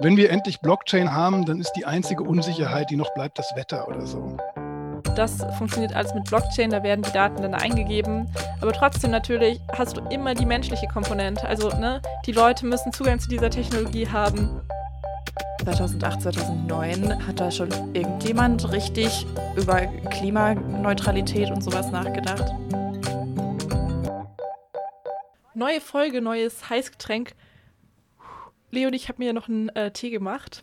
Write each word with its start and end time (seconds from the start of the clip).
Wenn 0.00 0.16
wir 0.16 0.30
endlich 0.30 0.60
Blockchain 0.60 1.12
haben, 1.12 1.44
dann 1.44 1.60
ist 1.60 1.72
die 1.72 1.84
einzige 1.84 2.22
Unsicherheit, 2.22 2.88
die 2.88 2.96
noch 2.96 3.12
bleibt, 3.12 3.38
das 3.38 3.54
Wetter 3.54 3.86
oder 3.86 4.06
so. 4.06 4.38
Das 5.14 5.44
funktioniert 5.58 5.94
alles 5.94 6.14
mit 6.14 6.24
Blockchain, 6.24 6.70
da 6.70 6.82
werden 6.82 7.02
die 7.02 7.12
Daten 7.12 7.42
dann 7.42 7.52
eingegeben. 7.52 8.26
Aber 8.62 8.72
trotzdem 8.72 9.10
natürlich 9.10 9.60
hast 9.76 9.98
du 9.98 10.00
immer 10.08 10.32
die 10.34 10.46
menschliche 10.46 10.86
Komponente. 10.86 11.46
Also 11.46 11.68
ne, 11.76 12.00
die 12.24 12.32
Leute 12.32 12.64
müssen 12.64 12.90
Zugang 12.94 13.20
zu 13.20 13.28
dieser 13.28 13.50
Technologie 13.50 14.08
haben. 14.08 14.62
2008, 15.64 16.22
2009 16.22 17.26
hat 17.26 17.38
da 17.38 17.50
schon 17.50 17.68
irgendjemand 17.92 18.72
richtig 18.72 19.26
über 19.56 19.80
Klimaneutralität 20.10 21.50
und 21.50 21.62
sowas 21.62 21.90
nachgedacht. 21.90 22.54
Neue 25.52 25.82
Folge, 25.82 26.22
neues 26.22 26.70
Heißgetränk. 26.70 27.34
Leonie, 28.70 28.96
ich 28.96 29.08
habe 29.08 29.22
mir 29.22 29.32
noch 29.32 29.48
einen 29.48 29.68
äh, 29.70 29.90
Tee 29.90 30.10
gemacht. 30.10 30.62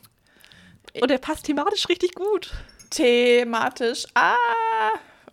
Und 1.00 1.10
der 1.10 1.18
passt 1.18 1.46
thematisch 1.46 1.90
richtig 1.90 2.16
gut. 2.16 2.52
Thematisch. 2.90 4.06
Ah! 4.14 4.36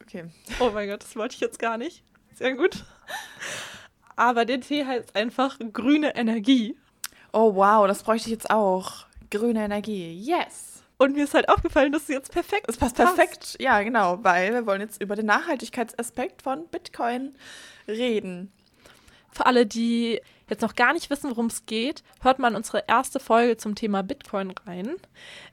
Okay. 0.02 0.24
Oh 0.60 0.70
mein 0.72 0.88
Gott, 0.88 1.02
das 1.02 1.16
wollte 1.16 1.34
ich 1.34 1.40
jetzt 1.40 1.58
gar 1.58 1.78
nicht. 1.78 2.02
Sehr 2.34 2.54
gut. 2.54 2.84
Aber 4.16 4.44
der 4.44 4.60
Tee 4.60 4.84
heißt 4.84 5.16
einfach 5.16 5.58
grüne 5.72 6.16
Energie. 6.16 6.76
Oh 7.32 7.54
wow, 7.54 7.86
das 7.86 8.02
bräuchte 8.02 8.28
ich 8.28 8.32
jetzt 8.32 8.50
auch. 8.50 9.06
Grüne 9.30 9.64
Energie. 9.64 10.12
Yes. 10.12 10.82
Und 10.98 11.14
mir 11.14 11.24
ist 11.24 11.34
halt 11.34 11.48
aufgefallen, 11.48 11.92
dass 11.92 12.02
es 12.02 12.08
jetzt 12.08 12.32
perfekt 12.32 12.66
Es 12.68 12.76
passt 12.76 12.96
perfekt. 12.96 13.56
Ja, 13.58 13.82
genau, 13.82 14.22
weil 14.22 14.52
wir 14.52 14.66
wollen 14.66 14.80
jetzt 14.80 15.02
über 15.02 15.16
den 15.16 15.26
Nachhaltigkeitsaspekt 15.26 16.42
von 16.42 16.68
Bitcoin 16.68 17.34
reden. 17.88 18.52
Für 19.32 19.46
alle, 19.46 19.66
die 19.66 20.20
jetzt 20.48 20.62
noch 20.62 20.74
gar 20.74 20.92
nicht 20.92 21.10
wissen, 21.10 21.30
worum 21.30 21.46
es 21.46 21.66
geht, 21.66 22.02
hört 22.20 22.38
mal 22.38 22.48
in 22.48 22.56
unsere 22.56 22.84
erste 22.86 23.20
Folge 23.20 23.56
zum 23.56 23.74
Thema 23.74 24.02
Bitcoin 24.02 24.52
rein. 24.66 24.96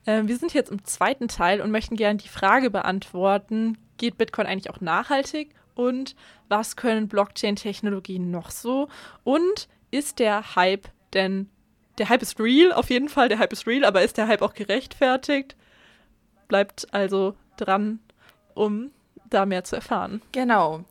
Äh, 0.04 0.22
wir 0.24 0.36
sind 0.36 0.54
jetzt 0.54 0.70
im 0.70 0.84
zweiten 0.84 1.28
Teil 1.28 1.60
und 1.60 1.70
möchten 1.70 1.96
gerne 1.96 2.18
die 2.18 2.28
Frage 2.28 2.70
beantworten, 2.70 3.78
geht 3.98 4.18
Bitcoin 4.18 4.46
eigentlich 4.46 4.70
auch 4.70 4.80
nachhaltig 4.80 5.54
und 5.74 6.14
was 6.48 6.76
können 6.76 7.08
Blockchain-Technologien 7.08 8.30
noch 8.30 8.50
so 8.50 8.88
und 9.24 9.68
ist 9.90 10.18
der 10.18 10.56
Hype 10.56 10.88
denn, 11.14 11.48
der 11.98 12.08
Hype 12.08 12.22
ist 12.22 12.40
real, 12.40 12.72
auf 12.72 12.90
jeden 12.90 13.08
Fall, 13.08 13.28
der 13.28 13.38
Hype 13.38 13.52
ist 13.52 13.66
real, 13.66 13.84
aber 13.84 14.02
ist 14.02 14.16
der 14.16 14.26
Hype 14.28 14.42
auch 14.42 14.54
gerechtfertigt? 14.54 15.56
Bleibt 16.48 16.92
also 16.92 17.34
dran, 17.56 18.00
um 18.54 18.90
da 19.28 19.46
mehr 19.46 19.64
zu 19.64 19.76
erfahren. 19.76 20.22
Genau. 20.32 20.84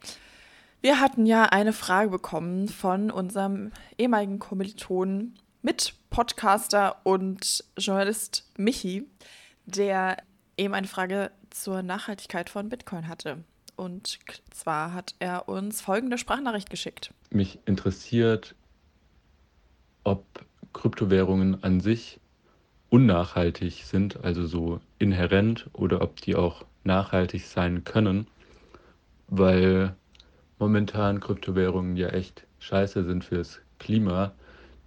Wir 0.82 1.00
hatten 1.00 1.28
ja 1.28 1.44
eine 1.46 1.74
Frage 1.74 2.10
bekommen 2.10 2.68
von 2.68 3.12
unserem 3.12 3.72
ehemaligen 4.00 4.40
Kommilitonen, 4.40 5.38
Mitpodcaster 5.62 6.98
und 7.04 7.64
Journalist 7.78 8.50
Michi, 8.58 9.06
der 9.66 10.18
eben 10.58 10.74
eine 10.74 10.88
Frage 10.88 11.32
zur 11.52 11.84
Nachhaltigkeit 11.84 12.50
von 12.50 12.70
Bitcoin 12.70 13.08
hatte. 13.08 13.44
Und 13.76 14.18
zwar 14.50 14.94
hat 14.94 15.14
er 15.20 15.48
uns 15.48 15.82
folgende 15.82 16.18
Sprachnachricht 16.18 16.72
geschickt. 16.72 17.14
Mich 17.30 17.60
interessiert, 17.66 18.56
ob 20.04 20.26
Kryptowährungen 20.74 21.64
an 21.64 21.80
sich 21.80 22.20
unnachhaltig 22.90 23.86
sind, 23.86 24.24
also 24.24 24.48
so 24.48 24.82
inhärent, 24.98 25.70
oder 25.74 26.02
ob 26.02 26.22
die 26.22 26.36
auch 26.36 26.66
nachhaltig 26.84 27.46
sein 27.46 27.84
können, 27.84 28.28
weil 29.28 29.96
momentan 30.62 31.20
Kryptowährungen 31.20 31.98
ja 31.98 32.10
echt 32.10 32.46
scheiße 32.60 33.04
sind 33.04 33.26
fürs 33.26 33.60
Klima. 33.80 34.32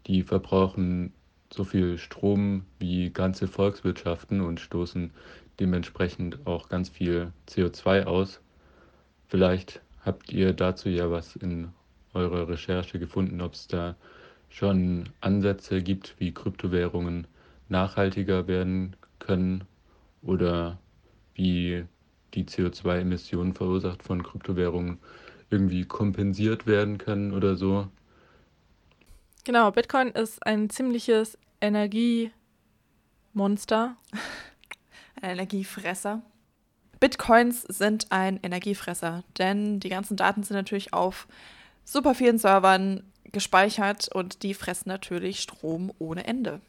Die 0.06 0.22
verbrauchen 0.22 1.12
so 1.52 1.64
viel 1.64 1.98
Strom 1.98 2.64
wie 2.78 3.10
ganze 3.10 3.48
Volkswirtschaften 3.48 4.40
und 4.40 4.60
stoßen 4.60 5.10
dementsprechend 5.58 6.46
auch 6.46 6.68
ganz 6.68 6.88
viel 6.88 7.32
CO2 7.48 8.04
aus. 8.04 8.40
Vielleicht 9.26 9.80
habt 10.04 10.32
ihr 10.32 10.52
dazu 10.52 10.88
ja 10.88 11.10
was 11.10 11.34
in 11.34 11.72
eurer 12.12 12.48
Recherche 12.48 13.00
gefunden, 13.00 13.40
ob 13.40 13.54
es 13.54 13.66
da 13.66 13.96
schon 14.50 15.08
Ansätze 15.20 15.82
gibt, 15.82 16.14
wie 16.18 16.32
Kryptowährungen 16.32 17.26
nachhaltiger 17.68 18.46
werden 18.46 18.94
können 19.18 19.64
oder 20.22 20.78
wie 21.34 21.84
die 22.34 22.44
CO2-Emissionen 22.44 23.54
verursacht 23.54 24.04
von 24.04 24.22
Kryptowährungen 24.22 24.98
irgendwie 25.50 25.84
kompensiert 25.84 26.66
werden 26.66 26.98
können 26.98 27.32
oder 27.32 27.56
so. 27.56 27.88
Genau, 29.44 29.70
Bitcoin 29.70 30.08
ist 30.08 30.44
ein 30.46 30.70
ziemliches 30.70 31.38
Energiemonster. 31.60 32.32
Ein 35.22 35.30
Energiefresser. 35.30 36.22
Bitcoins 37.00 37.62
sind 37.62 38.10
ein 38.10 38.40
Energiefresser, 38.42 39.24
denn 39.38 39.78
die 39.80 39.88
ganzen 39.88 40.16
Daten 40.16 40.42
sind 40.42 40.56
natürlich 40.56 40.92
auf 40.92 41.28
super 41.84 42.14
vielen 42.14 42.38
Servern 42.38 43.04
gespeichert 43.32 44.08
und 44.12 44.42
die 44.42 44.54
fressen 44.54 44.88
natürlich 44.88 45.40
Strom 45.40 45.92
ohne 45.98 46.26
Ende. 46.26 46.60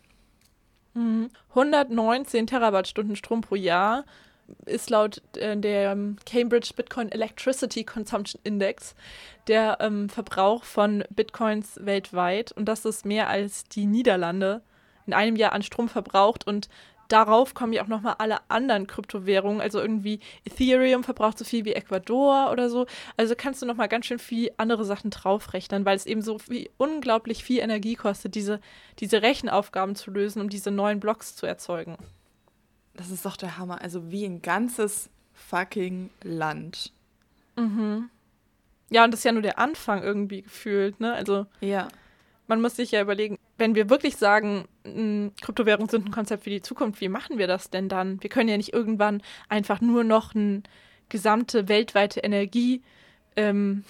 119 0.96 2.42
mhm. 2.42 2.48
Terawattstunden 2.48 3.16
Strom 3.16 3.42
pro 3.42 3.56
Jahr 3.56 4.06
ist 4.66 4.90
laut 4.90 5.22
äh, 5.38 5.58
der 5.58 5.98
Cambridge 6.26 6.72
Bitcoin 6.76 7.10
Electricity 7.10 7.84
Consumption 7.84 8.42
Index 8.44 8.96
der 9.48 9.78
ähm, 9.80 10.10
Verbrauch 10.10 10.64
von 10.64 11.04
Bitcoins 11.10 11.80
weltweit. 11.84 12.52
Und 12.52 12.66
das 12.66 12.86
ist 12.86 13.06
mehr 13.06 13.30
als 13.30 13.66
die 13.66 13.86
Niederlande 13.86 14.62
in 15.06 15.14
einem 15.14 15.36
Jahr 15.36 15.54
an 15.54 15.62
Strom 15.62 15.88
verbraucht. 15.88 16.48
Und 16.48 16.68
darauf 17.08 17.54
kommen 17.54 17.74
ja 17.74 17.84
auch 17.84 17.88
nochmal 17.88 18.16
alle 18.18 18.40
anderen 18.50 18.88
Kryptowährungen. 18.88 19.62
Also 19.62 19.80
irgendwie 19.80 20.20
Ethereum 20.46 21.04
verbraucht 21.04 21.38
so 21.38 21.46
viel 21.46 21.66
wie 21.66 21.74
Ecuador 21.74 22.50
oder 22.52 22.70
so. 22.70 22.86
Also 23.18 23.36
kannst 23.38 23.62
du 23.62 23.66
nochmal 23.66 23.88
ganz 23.88 24.06
schön 24.08 24.20
viel 24.20 24.52
andere 24.58 24.86
Sachen 24.86 25.12
draufrechnen, 25.12 25.86
weil 25.86 25.96
es 25.96 26.06
eben 26.06 26.22
so 26.22 26.40
viel, 26.40 26.70
unglaublich 26.78 27.44
viel 27.44 27.60
Energie 27.60 27.96
kostet, 27.96 28.36
diese, 28.36 28.60
diese 29.00 29.22
Rechenaufgaben 29.22 29.96
zu 29.96 30.12
lösen, 30.12 30.42
um 30.42 30.50
diese 30.50 30.72
neuen 30.72 31.00
Blocks 31.00 31.36
zu 31.36 31.46
erzeugen. 31.46 31.98
Das 32.96 33.12
ist 33.12 33.26
doch 33.26 33.38
der 33.38 33.58
Hammer. 33.58 33.82
Also 33.82 34.12
wie 34.12 34.26
ein 34.26 34.42
ganzes 34.42 35.10
fucking 35.34 36.10
Land. 36.24 36.94
Mhm. 37.58 38.10
Ja, 38.90 39.04
und 39.04 39.12
das 39.12 39.22
ist 39.22 39.24
ja 39.26 39.32
nur 39.32 39.42
der 39.42 39.60
Anfang 39.60 40.04
irgendwie 40.04 40.44
gefühlt, 40.44 41.00
ne? 41.00 41.14
Also. 41.14 41.46
Ja. 41.60 41.88
Man 42.48 42.62
muss 42.62 42.76
sich 42.76 42.92
ja 42.92 43.02
überlegen, 43.02 43.40
wenn 43.58 43.74
wir 43.74 43.90
wirklich 43.90 44.18
sagen, 44.18 44.66
Kryptowährungen 45.42 45.90
sind 45.90 46.06
ein 46.06 46.12
Konzept 46.12 46.44
für 46.44 46.52
die 46.52 46.62
Zukunft, 46.62 47.02
wie 47.02 47.10
machen 47.10 47.40
wir 47.40 47.48
das 47.48 47.72
denn 47.72 47.90
dann? 47.90 48.22
Wir 48.22 48.30
können 48.30 48.50
ja 48.50 48.58
nicht 48.58 48.72
irgendwann 48.72 49.24
einfach 49.50 49.82
nur 49.82 50.04
noch 50.04 50.36
eine 50.36 50.62
gesamte 51.10 51.68
weltweite 51.68 52.20
Energie 52.20 52.84
ähm, 53.36 53.84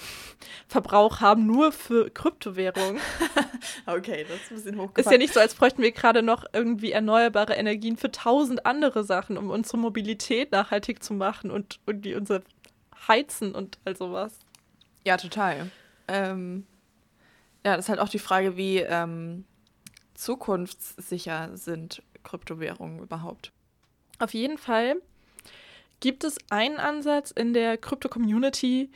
Verbrauch 0.67 1.21
haben, 1.21 1.45
nur 1.45 1.71
für 1.71 2.09
Kryptowährungen. 2.09 3.01
okay, 3.85 4.25
das 4.27 4.37
ist 4.37 4.51
ein 4.51 4.55
bisschen 4.55 4.77
hochgefallen. 4.77 5.05
Ist 5.05 5.11
ja 5.11 5.17
nicht 5.17 5.33
so, 5.33 5.39
als 5.39 5.55
bräuchten 5.55 5.81
wir 5.81 5.91
gerade 5.91 6.23
noch 6.23 6.45
irgendwie 6.53 6.91
erneuerbare 6.91 7.53
Energien 7.53 7.97
für 7.97 8.11
tausend 8.11 8.65
andere 8.65 9.03
Sachen, 9.03 9.37
um 9.37 9.49
unsere 9.49 9.77
Mobilität 9.77 10.51
nachhaltig 10.51 11.03
zu 11.03 11.13
machen 11.13 11.51
und 11.51 11.79
irgendwie 11.85 12.15
unser 12.15 12.41
Heizen 13.07 13.53
und 13.53 13.77
all 13.85 13.95
sowas. 13.95 14.39
Ja, 15.05 15.17
total. 15.17 15.69
Ähm, 16.07 16.65
ja, 17.65 17.75
das 17.75 17.85
ist 17.85 17.89
halt 17.89 17.99
auch 17.99 18.09
die 18.09 18.19
Frage, 18.19 18.57
wie 18.57 18.79
ähm, 18.79 19.45
zukunftssicher 20.15 21.55
sind 21.55 22.01
Kryptowährungen 22.23 22.99
überhaupt. 22.99 23.51
Auf 24.19 24.33
jeden 24.33 24.57
Fall 24.57 24.95
gibt 25.99 26.23
es 26.23 26.37
einen 26.49 26.77
Ansatz 26.77 27.31
in 27.31 27.53
der 27.53 27.77
Krypto-Community, 27.77 28.89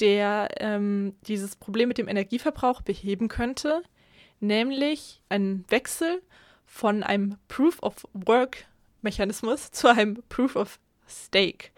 der 0.00 0.48
ähm, 0.58 1.14
dieses 1.22 1.56
Problem 1.56 1.88
mit 1.88 1.98
dem 1.98 2.08
Energieverbrauch 2.08 2.82
beheben 2.82 3.28
könnte, 3.28 3.82
nämlich 4.40 5.20
einen 5.28 5.64
Wechsel 5.68 6.22
von 6.66 7.02
einem 7.02 7.36
Proof 7.48 7.82
of 7.82 8.06
Work 8.12 8.66
Mechanismus 9.02 9.70
zu 9.72 9.88
einem 9.88 10.22
Proof 10.28 10.56
of 10.56 10.78
Stake. 11.08 11.70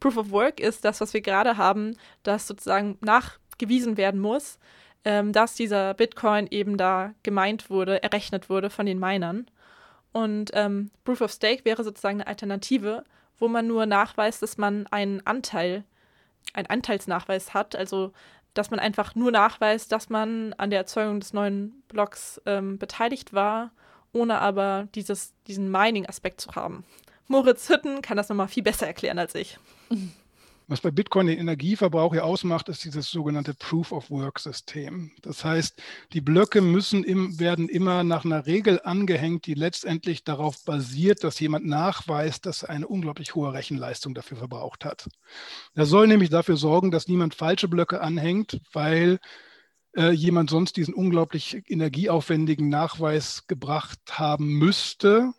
Proof 0.00 0.16
of 0.16 0.30
Work 0.30 0.60
ist 0.60 0.84
das, 0.84 1.00
was 1.00 1.12
wir 1.12 1.20
gerade 1.20 1.56
haben, 1.56 1.96
das 2.22 2.46
sozusagen 2.46 2.96
nachgewiesen 3.00 3.96
werden 3.96 4.20
muss, 4.20 4.58
ähm, 5.04 5.32
dass 5.32 5.54
dieser 5.54 5.94
Bitcoin 5.94 6.46
eben 6.50 6.76
da 6.76 7.14
gemeint 7.22 7.70
wurde, 7.70 8.02
errechnet 8.02 8.48
wurde 8.48 8.70
von 8.70 8.86
den 8.86 8.98
Minern. 8.98 9.50
Und 10.12 10.50
ähm, 10.54 10.90
Proof 11.04 11.20
of 11.20 11.32
Stake 11.32 11.64
wäre 11.64 11.84
sozusagen 11.84 12.20
eine 12.20 12.26
Alternative, 12.26 13.04
wo 13.38 13.48
man 13.48 13.66
nur 13.66 13.86
nachweist, 13.86 14.42
dass 14.42 14.56
man 14.56 14.86
einen 14.88 15.24
Anteil 15.26 15.84
einen 16.54 16.66
Anteilsnachweis 16.66 17.54
hat, 17.54 17.76
also 17.76 18.12
dass 18.54 18.70
man 18.70 18.80
einfach 18.80 19.14
nur 19.14 19.30
nachweist, 19.30 19.92
dass 19.92 20.08
man 20.08 20.52
an 20.54 20.70
der 20.70 20.80
Erzeugung 20.80 21.20
des 21.20 21.32
neuen 21.32 21.82
Blocks 21.88 22.40
ähm, 22.46 22.78
beteiligt 22.78 23.32
war, 23.32 23.70
ohne 24.12 24.40
aber 24.40 24.88
dieses, 24.94 25.34
diesen 25.46 25.70
Mining-Aspekt 25.70 26.40
zu 26.40 26.54
haben. 26.54 26.84
Moritz 27.28 27.68
Hütten 27.68 28.02
kann 28.02 28.16
das 28.16 28.28
nochmal 28.28 28.48
viel 28.48 28.62
besser 28.62 28.86
erklären 28.86 29.18
als 29.18 29.34
ich. 29.34 29.58
Was 30.70 30.82
bei 30.82 30.90
Bitcoin 30.90 31.28
den 31.28 31.38
Energieverbrauch 31.38 32.14
ja 32.14 32.24
ausmacht, 32.24 32.68
ist 32.68 32.84
dieses 32.84 33.10
sogenannte 33.10 33.54
Proof-of-Work-System. 33.54 35.12
Das 35.22 35.42
heißt, 35.42 35.82
die 36.12 36.20
Blöcke 36.20 36.60
müssen 36.60 37.04
im, 37.04 37.40
werden 37.40 37.70
immer 37.70 38.04
nach 38.04 38.26
einer 38.26 38.44
Regel 38.44 38.78
angehängt, 38.84 39.46
die 39.46 39.54
letztendlich 39.54 40.24
darauf 40.24 40.62
basiert, 40.66 41.24
dass 41.24 41.40
jemand 41.40 41.64
nachweist, 41.64 42.44
dass 42.44 42.64
er 42.64 42.68
eine 42.68 42.86
unglaublich 42.86 43.34
hohe 43.34 43.54
Rechenleistung 43.54 44.12
dafür 44.12 44.36
verbraucht 44.36 44.84
hat. 44.84 45.08
Das 45.74 45.88
soll 45.88 46.06
nämlich 46.06 46.28
dafür 46.28 46.58
sorgen, 46.58 46.90
dass 46.90 47.08
niemand 47.08 47.34
falsche 47.34 47.68
Blöcke 47.68 48.02
anhängt, 48.02 48.60
weil 48.74 49.20
äh, 49.96 50.10
jemand 50.10 50.50
sonst 50.50 50.76
diesen 50.76 50.92
unglaublich 50.92 51.62
energieaufwendigen 51.66 52.68
Nachweis 52.68 53.46
gebracht 53.46 54.00
haben 54.18 54.58
müsste 54.58 55.32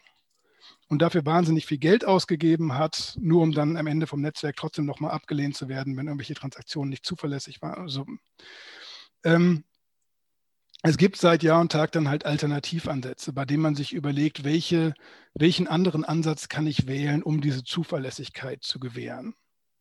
und 0.89 1.01
dafür 1.01 1.25
wahnsinnig 1.25 1.65
viel 1.65 1.77
Geld 1.77 2.03
ausgegeben 2.03 2.73
hat, 2.73 3.15
nur 3.19 3.43
um 3.43 3.51
dann 3.51 3.77
am 3.77 3.87
Ende 3.87 4.07
vom 4.07 4.21
Netzwerk 4.21 4.57
trotzdem 4.57 4.85
nochmal 4.85 5.11
abgelehnt 5.11 5.55
zu 5.55 5.69
werden, 5.69 5.95
wenn 5.95 6.07
irgendwelche 6.07 6.33
Transaktionen 6.33 6.89
nicht 6.89 7.05
zuverlässig 7.05 7.61
waren. 7.61 7.81
Also, 7.81 8.05
ähm, 9.23 9.63
es 10.81 10.97
gibt 10.97 11.17
seit 11.17 11.43
Jahr 11.43 11.59
und 11.59 11.71
Tag 11.71 11.91
dann 11.91 12.07
halt 12.07 12.25
Alternativansätze, 12.25 13.33
bei 13.33 13.45
denen 13.45 13.61
man 13.61 13.75
sich 13.75 13.93
überlegt, 13.93 14.43
welche, 14.45 14.93
welchen 15.33 15.67
anderen 15.67 16.05
Ansatz 16.05 16.47
kann 16.47 16.67
ich 16.67 16.87
wählen, 16.87 17.21
um 17.21 17.41
diese 17.41 17.63
Zuverlässigkeit 17.63 18.63
zu 18.63 18.79
gewähren. 18.79 19.35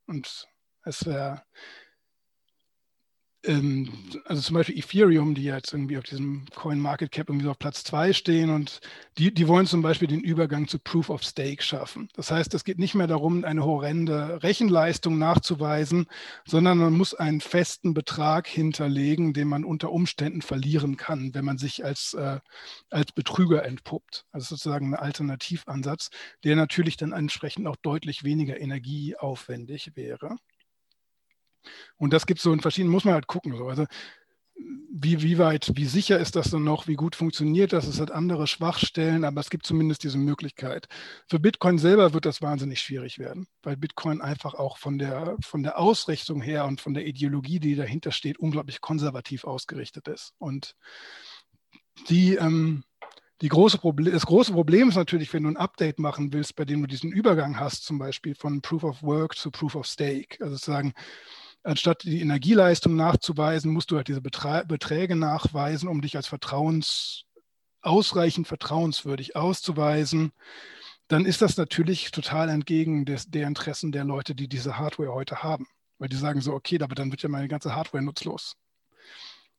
Und 0.07 0.49
es 0.83 1.07
wäre 1.07 1.45
also 3.47 4.43
zum 4.43 4.55
Beispiel 4.55 4.77
Ethereum, 4.79 5.35
die 5.35 5.45
jetzt 5.45 5.73
irgendwie 5.73 5.97
auf 5.97 6.05
diesem 6.05 6.45
Coin 6.57 6.81
Market 6.81 7.13
Cap 7.13 7.29
irgendwie 7.29 7.45
so 7.45 7.53
auf 7.53 7.59
Platz 7.59 7.85
zwei 7.85 8.13
stehen 8.13 8.51
und 8.51 8.81
die, 9.17 9.33
die 9.33 9.47
wollen 9.47 9.67
zum 9.67 9.81
Beispiel 9.81 10.09
den 10.09 10.21
Übergang 10.21 10.67
zu 10.67 10.81
Proof 10.81 11.09
of 11.09 11.23
Stake 11.23 11.63
schaffen. 11.63 12.09
Das 12.15 12.33
heißt, 12.33 12.53
es 12.55 12.65
geht 12.65 12.81
nicht 12.81 12.97
mehr 12.97 13.07
darum, 13.07 13.45
eine 13.45 13.65
horrende 13.65 14.43
Rechenleistung 14.43 15.19
nachzuweisen, 15.19 16.07
sondern 16.47 16.79
man 16.79 16.95
muss 16.95 17.15
einen 17.15 17.41
festen 17.41 17.95
Betrag 17.95 18.49
hinterlegen, 18.49 19.33
den 19.33 19.47
man 19.47 19.65
unter 19.65 19.93
Umständen 19.93 20.43
verlieren 20.43 20.97
kann, 20.97 21.33
wenn 21.33 21.45
man 21.45 21.59
sich 21.59 21.85
als, 21.85 22.15
äh, 22.15 22.41
als 22.91 23.13
Betrüger 23.13 23.65
entpuppt. 23.65 24.27
Also 24.33 24.57
sozusagen 24.57 24.95
ein 24.95 25.01
Alternativansatz, 25.01 26.11
der 26.43 26.57
natürlich 26.57 26.97
dann 26.97 27.13
entsprechend 27.13 27.69
auch 27.69 27.77
deutlich 27.77 28.25
weniger 28.25 28.61
energieaufwendig 28.61 29.93
wäre. 29.95 30.37
Und 31.97 32.13
das 32.13 32.27
gibt 32.27 32.39
es 32.39 32.45
so 32.45 32.53
in 32.53 32.61
verschiedenen, 32.61 32.93
muss 32.93 33.05
man 33.05 33.15
halt 33.15 33.27
gucken. 33.27 33.57
So. 33.57 33.69
Also 33.69 33.87
wie, 34.91 35.23
wie 35.23 35.39
weit, 35.39 35.71
wie 35.75 35.85
sicher 35.85 36.19
ist 36.19 36.35
das 36.35 36.51
dann 36.51 36.65
noch, 36.65 36.89
wie 36.89 36.95
gut 36.95 37.15
funktioniert 37.15 37.73
das? 37.73 37.87
Es 37.87 38.01
hat 38.01 38.11
andere 38.11 38.47
Schwachstellen, 38.47 39.25
aber 39.25 39.41
es 39.41 39.51
gibt 39.51 39.67
zumindest 39.67 40.03
diese 40.03 40.19
Möglichkeit. 40.19 40.89
Für 41.29 41.39
Bitcoin 41.39 41.79
selber 41.79 42.15
wird 42.15 42.27
das 42.27 42.43
wahnsinnig 42.43 42.81
schwierig 42.81 43.19
werden, 43.19 43.47
weil 43.63 43.77
Bitcoin 43.77 44.21
einfach 44.21 44.55
auch 44.55 44.79
von 44.79 44.99
der, 44.99 45.37
von 45.41 45.63
der 45.63 45.79
Ausrichtung 45.79 46.41
her 46.41 46.65
und 46.65 46.81
von 46.81 46.95
der 46.95 47.07
Ideologie, 47.07 47.61
die 47.61 47.77
dahinter 47.77 48.11
steht, 48.11 48.39
unglaublich 48.39 48.81
konservativ 48.81 49.45
ausgerichtet 49.45 50.09
ist. 50.09 50.33
Und 50.39 50.75
die, 52.09 52.35
ähm, 52.35 52.83
die 53.41 53.49
große 53.49 53.79
Problem, 53.79 54.13
das 54.13 54.27
große 54.27 54.53
Problem 54.53 54.89
ist 54.89 54.97
natürlich, 54.97 55.33
wenn 55.33 55.45
du 55.45 55.51
ein 55.51 55.57
Update 55.57 56.01
machen 56.01 56.33
willst, 56.33 56.57
bei 56.57 56.65
dem 56.65 56.81
du 56.81 56.89
diesen 56.89 57.13
Übergang 57.13 57.61
hast, 57.61 57.85
zum 57.85 57.99
Beispiel 57.99 58.35
von 58.35 58.63
Proof 58.63 58.83
of 58.83 59.03
Work 59.03 59.37
zu 59.37 59.53
Proof 59.53 59.77
of 59.77 59.87
Stake. 59.87 60.39
Also 60.41 60.55
sozusagen, 60.57 60.93
anstatt 61.63 62.05
die 62.05 62.21
Energieleistung 62.21 62.97
nachzuweisen, 62.97 63.73
musst 63.73 63.91
du 63.91 63.97
halt 63.97 64.09
diese 64.09 64.21
Beträge 64.21 65.17
nachweisen, 65.17 65.89
um 65.89 66.01
dich 66.01 66.17
als 66.17 66.27
Vertrauens, 66.27 67.25
ausreichend 67.81 68.49
vertrauenswürdig 68.49 69.37
auszuweisen. 69.37 70.33
Dann 71.09 71.25
ist 71.25 71.43
das 71.43 71.57
natürlich 71.57 72.11
total 72.11 72.49
entgegen 72.49 73.05
des, 73.05 73.31
der 73.31 73.47
Interessen 73.47 73.93
der 73.93 74.05
Leute, 74.05 74.35
die 74.35 74.49
diese 74.49 74.79
Hardware 74.79 75.15
heute 75.15 75.43
haben. 75.43 75.67
Weil 75.99 76.09
die 76.09 76.17
sagen 76.17 76.41
so, 76.41 76.53
okay, 76.53 76.79
aber 76.83 76.95
dann 76.95 77.11
wird 77.11 77.23
ja 77.23 77.29
meine 77.29 77.49
ganze 77.49 77.75
Hardware 77.75 78.03
nutzlos. 78.03 78.57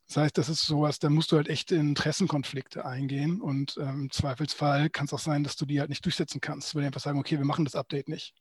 Das 0.07 0.17
heißt, 0.17 0.37
das 0.39 0.49
ist 0.49 0.65
sowas, 0.65 0.97
da 0.97 1.09
musst 1.09 1.31
du 1.31 1.35
halt 1.35 1.49
echt 1.49 1.71
in 1.71 1.89
Interessenkonflikte 1.89 2.83
eingehen 2.83 3.41
und 3.41 3.77
ähm, 3.77 4.03
im 4.03 4.11
Zweifelsfall 4.11 4.89
kann 4.89 5.05
es 5.05 5.13
auch 5.13 5.19
sein, 5.19 5.43
dass 5.43 5.55
du 5.55 5.67
die 5.67 5.79
halt 5.79 5.89
nicht 5.89 6.03
durchsetzen 6.03 6.41
kannst, 6.41 6.73
weil 6.73 6.81
die 6.81 6.87
einfach 6.87 6.99
sagen, 6.99 7.19
okay, 7.19 7.37
wir 7.37 7.45
machen 7.45 7.63
das 7.63 7.75
Update 7.75 8.09
nicht. 8.09 8.33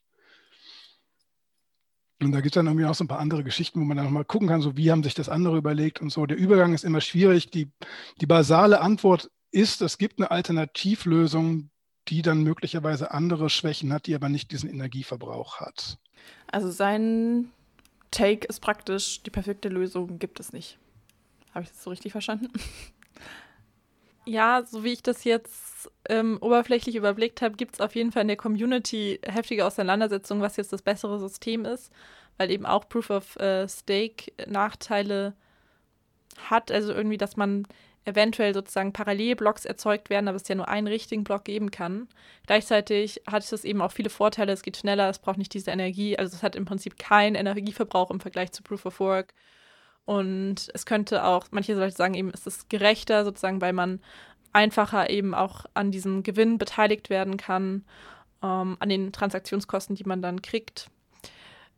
Und 2.20 2.32
da 2.32 2.40
gibt 2.40 2.54
es 2.54 2.58
dann 2.58 2.66
irgendwie 2.66 2.86
auch 2.86 2.94
so 2.94 3.04
ein 3.04 3.08
paar 3.08 3.20
andere 3.20 3.44
Geschichten, 3.44 3.80
wo 3.80 3.84
man 3.84 3.96
dann 3.96 4.06
nochmal 4.06 4.24
gucken 4.24 4.48
kann, 4.48 4.60
so 4.60 4.76
wie 4.76 4.90
haben 4.90 5.04
sich 5.04 5.14
das 5.14 5.28
andere 5.28 5.56
überlegt 5.56 6.00
und 6.00 6.10
so. 6.10 6.26
Der 6.26 6.36
Übergang 6.36 6.74
ist 6.74 6.84
immer 6.84 7.00
schwierig. 7.00 7.50
Die, 7.50 7.70
die 8.20 8.26
basale 8.26 8.80
Antwort 8.80 9.30
ist, 9.52 9.80
es 9.82 9.98
gibt 9.98 10.18
eine 10.18 10.30
Alternativlösung, 10.30 11.70
die 12.08 12.22
dann 12.22 12.42
möglicherweise 12.42 13.12
andere 13.12 13.50
Schwächen 13.50 13.92
hat, 13.92 14.06
die 14.06 14.14
aber 14.14 14.28
nicht 14.28 14.50
diesen 14.50 14.68
Energieverbrauch 14.68 15.60
hat. 15.60 15.98
Also 16.48 16.70
sein 16.70 17.50
Take 18.10 18.48
ist 18.48 18.60
praktisch, 18.60 19.22
die 19.22 19.30
perfekte 19.30 19.68
Lösung 19.68 20.18
gibt 20.18 20.40
es 20.40 20.52
nicht. 20.52 20.78
Habe 21.54 21.64
ich 21.64 21.70
das 21.70 21.84
so 21.84 21.90
richtig 21.90 22.12
verstanden? 22.12 22.48
Ja, 24.28 24.62
so 24.62 24.84
wie 24.84 24.92
ich 24.92 25.02
das 25.02 25.24
jetzt 25.24 25.90
ähm, 26.06 26.36
oberflächlich 26.42 26.96
überblickt 26.96 27.40
habe, 27.40 27.56
gibt 27.56 27.76
es 27.76 27.80
auf 27.80 27.94
jeden 27.94 28.12
Fall 28.12 28.22
in 28.22 28.28
der 28.28 28.36
Community 28.36 29.18
heftige 29.24 29.64
Auseinandersetzungen, 29.64 30.42
was 30.42 30.58
jetzt 30.58 30.70
das 30.70 30.82
bessere 30.82 31.18
System 31.18 31.64
ist, 31.64 31.90
weil 32.36 32.50
eben 32.50 32.66
auch 32.66 32.90
Proof 32.90 33.08
of 33.08 33.36
äh, 33.36 33.66
Stake 33.66 34.30
Nachteile 34.46 35.32
hat. 36.50 36.70
Also 36.70 36.92
irgendwie, 36.92 37.16
dass 37.16 37.38
man 37.38 37.66
eventuell 38.04 38.52
sozusagen 38.52 38.92
Parallelblocks 38.92 39.64
erzeugt 39.64 40.10
werden, 40.10 40.28
aber 40.28 40.36
es 40.36 40.46
ja 40.46 40.56
nur 40.56 40.68
einen 40.68 40.88
richtigen 40.88 41.24
Block 41.24 41.46
geben 41.46 41.70
kann. 41.70 42.06
Gleichzeitig 42.46 43.22
hat 43.26 43.50
es 43.50 43.64
eben 43.64 43.80
auch 43.80 43.92
viele 43.92 44.10
Vorteile. 44.10 44.52
Es 44.52 44.62
geht 44.62 44.76
schneller, 44.76 45.08
es 45.08 45.20
braucht 45.20 45.38
nicht 45.38 45.54
diese 45.54 45.70
Energie. 45.70 46.18
Also 46.18 46.36
es 46.36 46.42
hat 46.42 46.54
im 46.54 46.66
Prinzip 46.66 46.98
keinen 46.98 47.34
Energieverbrauch 47.34 48.10
im 48.10 48.20
Vergleich 48.20 48.52
zu 48.52 48.62
Proof 48.62 48.84
of 48.84 49.00
Work. 49.00 49.32
Und 50.08 50.70
es 50.72 50.86
könnte 50.86 51.22
auch, 51.22 51.48
manche 51.50 51.74
Leute 51.74 51.94
sagen 51.94 52.14
eben, 52.14 52.30
es 52.32 52.46
ist 52.46 52.70
gerechter, 52.70 53.26
sozusagen, 53.26 53.60
weil 53.60 53.74
man 53.74 54.00
einfacher 54.54 55.10
eben 55.10 55.34
auch 55.34 55.66
an 55.74 55.90
diesem 55.90 56.22
Gewinn 56.22 56.56
beteiligt 56.56 57.10
werden 57.10 57.36
kann, 57.36 57.84
ähm, 58.42 58.78
an 58.80 58.88
den 58.88 59.12
Transaktionskosten, 59.12 59.96
die 59.96 60.04
man 60.04 60.22
dann 60.22 60.40
kriegt. 60.40 60.88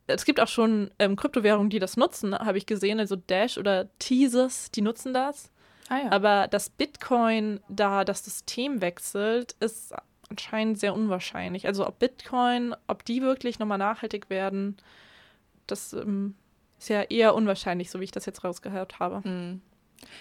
Es 0.06 0.24
gibt 0.24 0.38
auch 0.38 0.46
schon 0.46 0.92
ähm, 1.00 1.16
Kryptowährungen, 1.16 1.70
die 1.70 1.80
das 1.80 1.96
nutzen, 1.96 2.38
habe 2.38 2.56
ich 2.56 2.66
gesehen, 2.66 3.00
also 3.00 3.16
Dash 3.16 3.58
oder 3.58 3.88
Teasers, 3.98 4.70
die 4.70 4.82
nutzen 4.82 5.12
das. 5.12 5.50
Ah, 5.88 5.98
ja. 5.98 6.12
Aber 6.12 6.46
dass 6.46 6.70
Bitcoin 6.70 7.58
da 7.68 8.04
das 8.04 8.24
System 8.24 8.80
wechselt, 8.80 9.56
ist 9.58 9.92
anscheinend 10.28 10.78
sehr 10.78 10.94
unwahrscheinlich. 10.94 11.66
Also 11.66 11.84
ob 11.84 11.98
Bitcoin, 11.98 12.76
ob 12.86 13.04
die 13.04 13.22
wirklich 13.22 13.58
nochmal 13.58 13.78
nachhaltig 13.78 14.30
werden, 14.30 14.76
das 15.66 15.92
ähm, 15.94 16.36
ist 16.80 16.88
ja 16.88 17.02
eher 17.02 17.34
unwahrscheinlich, 17.34 17.90
so 17.90 18.00
wie 18.00 18.04
ich 18.04 18.10
das 18.10 18.26
jetzt 18.26 18.42
rausgehört 18.42 18.98
habe. 18.98 19.20
Mhm. 19.28 19.60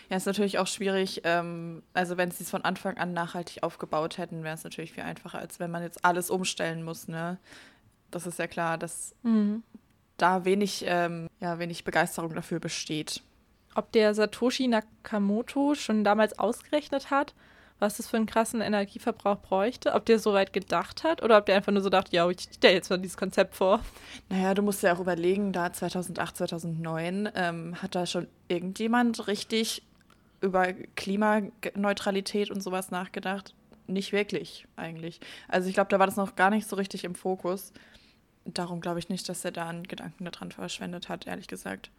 Ja, 0.09 0.17
ist 0.17 0.25
natürlich 0.25 0.59
auch 0.59 0.67
schwierig. 0.67 1.21
Ähm, 1.23 1.83
also, 1.94 2.17
wenn 2.17 2.31
sie 2.31 2.44
es 2.44 2.50
von 2.50 2.65
Anfang 2.65 2.97
an 2.97 3.13
nachhaltig 3.13 3.63
aufgebaut 3.63 4.17
hätten, 4.17 4.44
wäre 4.44 4.56
es 4.56 4.65
natürlich 4.65 4.91
viel 4.91 5.03
einfacher, 5.03 5.39
als 5.39 5.61
wenn 5.61 5.71
man 5.71 5.83
jetzt 5.83 6.03
alles 6.03 6.29
umstellen 6.29 6.83
muss. 6.83 7.07
Ne? 7.07 7.38
Das 8.12 8.27
ist 8.27 8.39
ja 8.39 8.48
klar, 8.48 8.77
dass 8.77 9.15
mhm. 9.24 9.63
da 10.17 10.43
wenig, 10.43 10.84
ähm, 10.86 11.29
ja, 11.39 11.60
wenig 11.60 11.86
Begeisterung 11.86 12.36
dafür 12.36 12.60
besteht. 12.60 13.22
Ob 13.74 13.93
der 13.93 14.13
Satoshi 14.13 14.67
Nakamoto 14.67 15.75
schon 15.75 16.03
damals 16.03 16.38
ausgerechnet 16.38 17.10
hat, 17.10 17.34
was 17.79 17.98
das 17.98 18.07
für 18.07 18.17
einen 18.17 18.25
krassen 18.25 18.62
Energieverbrauch 18.62 19.39
bräuchte, 19.39 19.93
ob 19.93 20.05
der 20.05 20.19
so 20.19 20.33
weit 20.33 20.53
gedacht 20.53 21.03
hat 21.03 21.24
oder 21.24 21.38
ob 21.38 21.45
der 21.45 21.55
einfach 21.55 21.71
nur 21.71 21.81
so 21.81 21.89
dachte, 21.89 22.15
ja, 22.15 22.29
ich 22.29 22.41
stelle 22.41 22.75
jetzt 22.75 22.89
mal 22.89 22.98
dieses 22.98 23.17
Konzept 23.17 23.55
vor. 23.55 23.79
Naja, 24.27 24.53
du 24.53 24.62
musst 24.62 24.83
ja 24.83 24.93
auch 24.93 25.00
überlegen, 25.00 25.53
da 25.53 25.71
2008, 25.71 26.38
2009 26.38 27.29
ähm, 27.36 27.81
hat 27.81 27.95
da 27.95 28.05
schon 28.05 28.27
irgendjemand 28.50 29.27
richtig 29.27 29.83
über 30.41 30.74
Klimaneutralität 30.95 32.51
und 32.51 32.62
sowas 32.62 32.91
nachgedacht? 32.91 33.55
Nicht 33.88 34.12
wirklich, 34.12 34.67
eigentlich. 34.75 35.19
Also 35.48 35.67
ich 35.67 35.74
glaube, 35.74 35.89
da 35.89 36.00
war 36.00 36.05
das 36.05 36.17
noch 36.17 36.36
gar 36.36 36.50
nicht 36.50 36.67
so 36.67 36.75
richtig 36.75 37.05
im 37.05 37.15
Fokus. 37.15 37.74
Darum 38.45 38.81
glaube 38.81 39.00
ich 39.00 39.09
nicht, 39.09 39.27
dass 39.29 39.43
er 39.45 39.51
da 39.51 39.67
einen 39.67 39.83
Gedanken 39.83 40.25
daran 40.25 40.51
verschwendet 40.51 41.09
hat, 41.09 41.27
ehrlich 41.27 41.48
gesagt. 41.48 41.91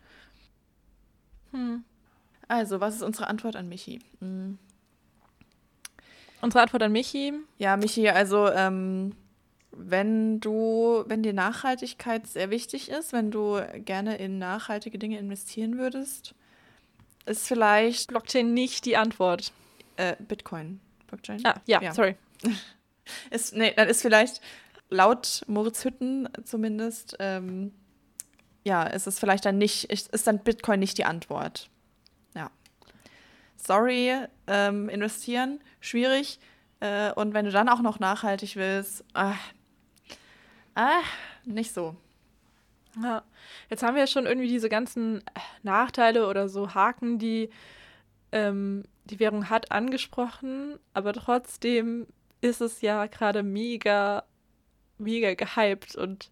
Hm. 1.52 1.84
Also, 2.49 2.80
was 2.80 2.96
ist 2.96 3.02
unsere 3.02 3.28
Antwort 3.28 3.56
an 3.56 3.68
Michi? 3.68 4.00
Hm. 4.20 4.58
Unsere 6.40 6.62
Antwort 6.62 6.82
an 6.82 6.92
Michi. 6.92 7.32
Ja, 7.59 7.76
Michi, 7.76 8.09
also 8.09 8.49
ähm, 8.49 9.12
wenn 9.73 10.40
du, 10.40 11.04
wenn 11.06 11.23
dir 11.23 11.32
Nachhaltigkeit 11.32 12.26
sehr 12.26 12.50
wichtig 12.50 12.90
ist, 12.90 13.12
wenn 13.12 13.30
du 13.30 13.61
gerne 13.85 14.16
in 14.16 14.38
nachhaltige 14.38 14.99
Dinge 14.99 15.18
investieren 15.18 15.78
würdest, 15.78 16.35
ist 17.26 17.47
vielleicht 17.47 18.09
Blockchain 18.09 18.52
nicht 18.52 18.85
die 18.85 18.97
Antwort. 18.97 19.52
Äh, 19.97 20.16
Bitcoin. 20.18 20.80
Blockchain? 21.06 21.40
Ah, 21.44 21.61
ja, 21.66 21.80
ja. 21.82 21.94
sorry. 21.94 22.16
ist, 23.30 23.54
nee, 23.54 23.73
dann 23.76 23.88
ist 23.88 24.02
vielleicht 24.02 24.40
laut 24.88 25.42
Moritz 25.47 25.85
Hütten 25.85 26.28
zumindest, 26.44 27.16
ähm, 27.20 27.73
ja, 28.64 28.82
ist 28.85 29.06
es 29.06 29.18
vielleicht 29.18 29.44
dann 29.44 29.59
nicht, 29.59 29.85
ist 29.85 30.26
dann 30.26 30.40
Bitcoin 30.40 30.80
nicht 30.80 30.99
die 30.99 31.04
Antwort. 31.04 31.69
Sorry, 33.67 34.14
ähm, 34.47 34.88
investieren. 34.88 35.61
Schwierig. 35.81 36.38
Äh, 36.81 37.12
und 37.12 37.35
wenn 37.35 37.45
du 37.45 37.50
dann 37.50 37.69
auch 37.69 37.83
noch 37.83 37.99
nachhaltig 37.99 38.57
willst, 38.57 39.05
ah, 39.14 39.35
ah, 40.75 41.02
nicht 41.45 41.73
so. 41.73 41.97
Ja, 43.02 43.23
jetzt 43.69 43.83
haben 43.83 43.95
wir 43.95 44.00
ja 44.02 44.07
schon 44.07 44.26
irgendwie 44.26 44.49
diese 44.49 44.69
ganzen 44.69 45.23
Nachteile 45.62 46.26
oder 46.26 46.49
so 46.49 46.75
Haken, 46.75 47.19
die 47.19 47.50
ähm, 48.33 48.85
die 49.05 49.21
Währung 49.21 49.50
hat, 49.50 49.73
angesprochen, 49.73 50.79
aber 50.95 51.12
trotzdem 51.12 52.07
ist 52.40 52.61
es 52.61 52.81
ja 52.81 53.07
gerade 53.07 53.43
mega, 53.43 54.25
mega 54.99 55.35
gehypt. 55.35 55.97
Und 55.97 56.31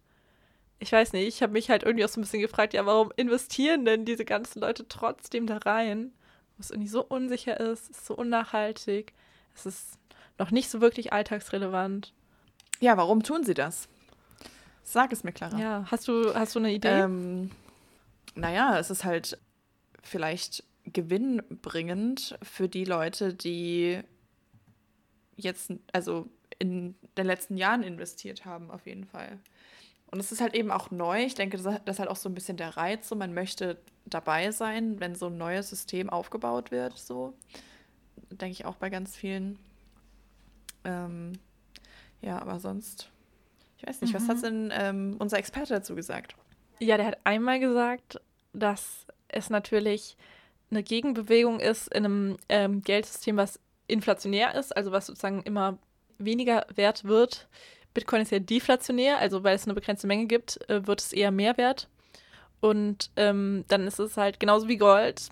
ich 0.79 0.91
weiß 0.91 1.13
nicht, 1.13 1.27
ich 1.27 1.41
habe 1.43 1.53
mich 1.53 1.69
halt 1.69 1.83
irgendwie 1.83 2.05
auch 2.05 2.09
so 2.09 2.19
ein 2.19 2.23
bisschen 2.23 2.41
gefragt, 2.41 2.73
ja, 2.73 2.85
warum 2.85 3.11
investieren 3.15 3.85
denn 3.85 4.05
diese 4.05 4.25
ganzen 4.25 4.61
Leute 4.61 4.87
trotzdem 4.87 5.45
da 5.45 5.57
rein, 5.57 6.13
wo 6.59 6.61
es 6.61 6.71
irgendwie 6.71 6.89
so 6.89 7.05
unsicher 7.05 7.57
ist, 7.57 7.89
ist 7.89 8.05
so 8.05 8.13
unnachhaltig, 8.13 9.13
es 9.55 9.65
ist 9.65 9.97
noch 10.37 10.51
nicht 10.51 10.69
so 10.69 10.81
wirklich 10.81 11.13
alltagsrelevant. 11.13 12.13
Ja, 12.81 12.97
warum 12.97 13.23
tun 13.23 13.45
sie 13.45 13.53
das? 13.53 13.87
Sag 14.83 15.13
es 15.13 15.23
mir, 15.23 15.31
Clara. 15.31 15.57
Ja, 15.57 15.85
hast 15.89 16.09
du, 16.09 16.35
hast 16.35 16.55
du 16.55 16.59
eine 16.59 16.73
Idee? 16.73 16.89
Ähm, 16.89 17.51
naja, 18.35 18.77
es 18.77 18.89
ist 18.89 19.05
halt 19.05 19.39
vielleicht 20.03 20.65
gewinnbringend 20.85 22.37
für 22.43 22.67
die 22.67 22.83
Leute, 22.83 23.33
die 23.33 24.01
jetzt, 25.37 25.71
also 25.93 26.27
in 26.57 26.95
den 27.17 27.25
letzten 27.25 27.55
Jahren 27.55 27.83
investiert 27.83 28.43
haben, 28.43 28.69
auf 28.69 28.85
jeden 28.85 29.05
Fall. 29.05 29.39
Und 30.11 30.19
es 30.19 30.31
ist 30.31 30.41
halt 30.41 30.55
eben 30.55 30.71
auch 30.71 30.89
neu. 30.91 31.23
Ich 31.23 31.35
denke, 31.35 31.57
das 31.57 31.79
ist 31.85 31.99
halt 31.99 32.09
auch 32.09 32.15
so 32.15 32.29
ein 32.29 32.33
bisschen 32.33 32.57
der 32.57 32.77
Reiz. 32.77 33.07
So, 33.07 33.15
man 33.15 33.33
möchte 33.33 33.77
dabei 34.05 34.51
sein, 34.51 34.99
wenn 34.99 35.15
so 35.15 35.27
ein 35.27 35.37
neues 35.37 35.69
System 35.69 36.09
aufgebaut 36.09 36.71
wird. 36.71 36.97
So 36.97 37.33
denke 38.31 38.53
ich 38.53 38.65
auch 38.65 38.75
bei 38.75 38.89
ganz 38.89 39.15
vielen. 39.15 39.59
Ähm, 40.83 41.33
ja, 42.21 42.39
aber 42.39 42.59
sonst, 42.59 43.09
ich 43.77 43.87
weiß 43.87 44.01
nicht, 44.01 44.13
mhm. 44.13 44.17
was 44.17 44.27
hat 44.27 44.43
denn 44.43 44.73
ähm, 44.73 45.15
unser 45.19 45.37
Experte 45.37 45.73
dazu 45.73 45.95
gesagt? 45.95 46.35
Ja, 46.79 46.97
der 46.97 47.05
hat 47.05 47.17
einmal 47.23 47.59
gesagt, 47.59 48.19
dass 48.53 49.05
es 49.27 49.49
natürlich 49.49 50.17
eine 50.71 50.83
Gegenbewegung 50.83 51.59
ist 51.59 51.87
in 51.93 52.05
einem 52.05 52.37
ähm, 52.47 52.81
Geldsystem, 52.81 53.37
was 53.37 53.59
inflationär 53.87 54.55
ist, 54.55 54.75
also 54.75 54.91
was 54.91 55.07
sozusagen 55.07 55.41
immer 55.43 55.77
weniger 56.17 56.65
wert 56.75 57.03
wird. 57.05 57.47
Bitcoin 57.93 58.21
ist 58.21 58.31
ja 58.31 58.39
deflationär, 58.39 59.17
also 59.17 59.43
weil 59.43 59.55
es 59.55 59.65
eine 59.65 59.73
begrenzte 59.73 60.07
Menge 60.07 60.27
gibt, 60.27 60.59
äh, 60.69 60.85
wird 60.85 61.01
es 61.01 61.13
eher 61.13 61.31
mehr 61.31 61.57
wert. 61.57 61.89
Und 62.61 63.09
ähm, 63.15 63.65
dann 63.67 63.87
ist 63.87 63.99
es 63.99 64.17
halt 64.17 64.39
genauso 64.39 64.67
wie 64.67 64.77
Gold, 64.77 65.29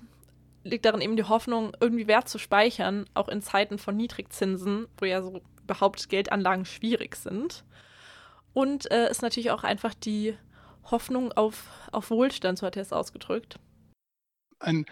liegt 0.64 0.86
darin 0.86 1.02
eben 1.02 1.18
die 1.18 1.24
Hoffnung, 1.24 1.72
irgendwie 1.80 2.08
Wert 2.08 2.30
zu 2.30 2.40
speichern, 2.40 3.06
auch 3.14 3.28
in 3.28 3.42
Zeiten 3.42 3.78
von 3.78 3.96
Niedrigzinsen, 3.96 4.88
wo 4.98 5.06
ja 5.06 5.22
so 5.22 5.42
überhaupt 5.64 6.10
Geldanlagen 6.10 6.66
schwierig 6.66 7.16
sind. 7.16 7.64
Und 8.54 8.90
äh, 8.92 9.10
ist 9.10 9.22
natürlich 9.22 9.52
auch 9.52 9.64
einfach 9.64 9.94
die 9.94 10.36
Hoffnung 10.90 11.32
auf, 11.34 11.70
auf 11.92 12.10
Wohlstand, 12.10 12.58
so 12.58 12.66
hat 12.66 12.76
er 12.76 12.82
es 12.82 12.94
ausgedrückt. 12.94 13.60
Ein 14.60 14.86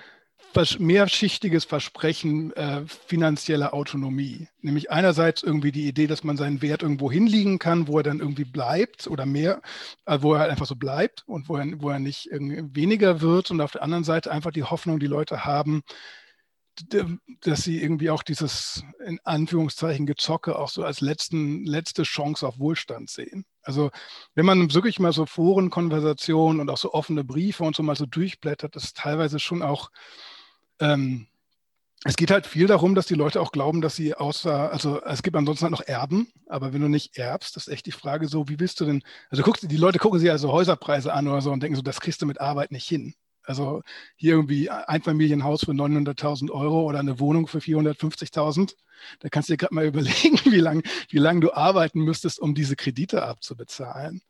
mehrschichtiges 0.79 1.65
Versprechen 1.65 2.53
äh, 2.53 2.83
finanzieller 2.85 3.73
Autonomie. 3.73 4.47
Nämlich 4.61 4.89
einerseits 4.89 5.43
irgendwie 5.43 5.71
die 5.71 5.87
Idee, 5.87 6.07
dass 6.07 6.23
man 6.23 6.37
seinen 6.37 6.61
Wert 6.61 6.81
irgendwo 6.81 7.11
hinliegen 7.11 7.59
kann, 7.59 7.87
wo 7.87 7.97
er 7.97 8.03
dann 8.03 8.19
irgendwie 8.19 8.45
bleibt 8.45 9.07
oder 9.07 9.25
mehr, 9.25 9.61
äh, 10.05 10.19
wo 10.21 10.33
er 10.33 10.39
halt 10.39 10.51
einfach 10.51 10.65
so 10.65 10.75
bleibt 10.75 11.23
und 11.27 11.49
wo 11.49 11.57
er, 11.57 11.65
wo 11.81 11.89
er 11.89 11.99
nicht 11.99 12.29
weniger 12.31 13.19
wird. 13.21 13.51
Und 13.51 13.59
auf 13.59 13.71
der 13.71 13.83
anderen 13.83 14.05
Seite 14.05 14.31
einfach 14.31 14.51
die 14.51 14.63
Hoffnung, 14.63 14.99
die 14.99 15.07
Leute 15.07 15.45
haben, 15.45 15.83
dass 17.41 17.63
sie 17.63 17.81
irgendwie 17.81 18.09
auch 18.09 18.23
dieses 18.23 18.83
in 19.05 19.19
Anführungszeichen 19.23 20.05
Gezocke 20.05 20.57
auch 20.57 20.69
so 20.69 20.83
als 20.83 21.01
letzten, 21.01 21.65
letzte 21.65 22.03
Chance 22.03 22.47
auf 22.47 22.59
Wohlstand 22.59 23.09
sehen. 23.09 23.45
Also 23.61 23.91
wenn 24.33 24.45
man 24.45 24.73
wirklich 24.73 24.99
mal 24.99 25.13
so 25.13 25.25
Forenkonversationen 25.25 26.59
und 26.59 26.69
auch 26.69 26.77
so 26.77 26.93
offene 26.93 27.23
Briefe 27.23 27.63
und 27.63 27.75
so 27.75 27.83
mal 27.83 27.95
so 27.95 28.05
durchblättert, 28.05 28.75
ist 28.75 28.97
teilweise 28.97 29.39
schon 29.39 29.61
auch 29.61 29.89
ähm, 30.79 31.27
es 32.07 32.15
geht 32.17 32.29
halt 32.29 32.45
viel 32.45 32.67
darum, 32.67 32.93
dass 32.93 33.07
die 33.07 33.15
Leute 33.15 33.41
auch 33.41 33.51
glauben, 33.51 33.81
dass 33.81 33.95
sie 33.95 34.13
außer, 34.13 34.71
also 34.71 35.01
es 35.01 35.23
gibt 35.23 35.35
ansonsten 35.35 35.63
halt 35.63 35.71
noch 35.71 35.81
Erben, 35.81 36.31
aber 36.47 36.71
wenn 36.71 36.81
du 36.81 36.87
nicht 36.87 37.17
erbst, 37.17 37.57
ist 37.57 37.67
echt 37.67 37.87
die 37.87 37.91
Frage 37.91 38.27
so, 38.27 38.47
wie 38.47 38.59
willst 38.59 38.79
du 38.79 38.85
denn, 38.85 39.01
also 39.31 39.41
guckst, 39.41 39.69
die 39.69 39.75
Leute 39.75 39.97
gucken 39.97 40.19
sich 40.19 40.29
also 40.29 40.51
Häuserpreise 40.51 41.11
an 41.11 41.27
oder 41.27 41.41
so 41.41 41.51
und 41.51 41.63
denken 41.63 41.75
so, 41.75 41.81
das 41.81 41.99
kriegst 41.99 42.21
du 42.21 42.27
mit 42.27 42.39
Arbeit 42.39 42.71
nicht 42.71 42.87
hin. 42.87 43.15
Also 43.45 43.81
hier 44.15 44.33
irgendwie 44.33 44.69
ein 44.69 45.01
Familienhaus 45.01 45.65
für 45.65 45.71
900.000 45.71 46.51
Euro 46.51 46.83
oder 46.83 46.99
eine 46.99 47.19
Wohnung 47.19 47.47
für 47.47 47.59
450.000. 47.59 48.75
Da 49.19 49.29
kannst 49.29 49.49
du 49.49 49.53
dir 49.53 49.57
gerade 49.57 49.73
mal 49.75 49.85
überlegen, 49.85 50.39
wie 50.45 50.59
lange 50.59 50.83
wie 51.09 51.17
lang 51.17 51.41
du 51.41 51.53
arbeiten 51.53 52.01
müsstest, 52.01 52.39
um 52.39 52.55
diese 52.55 52.75
Kredite 52.75 53.23
abzubezahlen. 53.23 54.21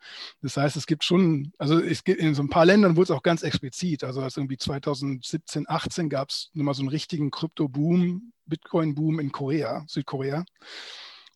Das 0.41 0.57
heißt, 0.57 0.75
es 0.75 0.85
gibt 0.85 1.03
schon, 1.03 1.53
also 1.57 1.79
es 1.79 2.03
gibt 2.03 2.19
in 2.19 2.35
so 2.35 2.43
ein 2.43 2.49
paar 2.49 2.65
Ländern 2.65 2.95
wurde 2.95 3.05
es 3.05 3.11
auch 3.11 3.23
ganz 3.23 3.43
explizit. 3.43 4.03
Also 4.03 4.21
als 4.21 4.37
irgendwie 4.37 4.57
2017, 4.57 5.65
18 5.67 6.09
gab 6.09 6.29
es 6.29 6.49
nochmal 6.53 6.73
so 6.73 6.81
einen 6.81 6.89
richtigen 6.89 7.31
Krypto-Boom, 7.31 8.33
Bitcoin-Boom 8.45 9.19
in 9.19 9.31
Korea, 9.31 9.83
Südkorea. 9.87 10.45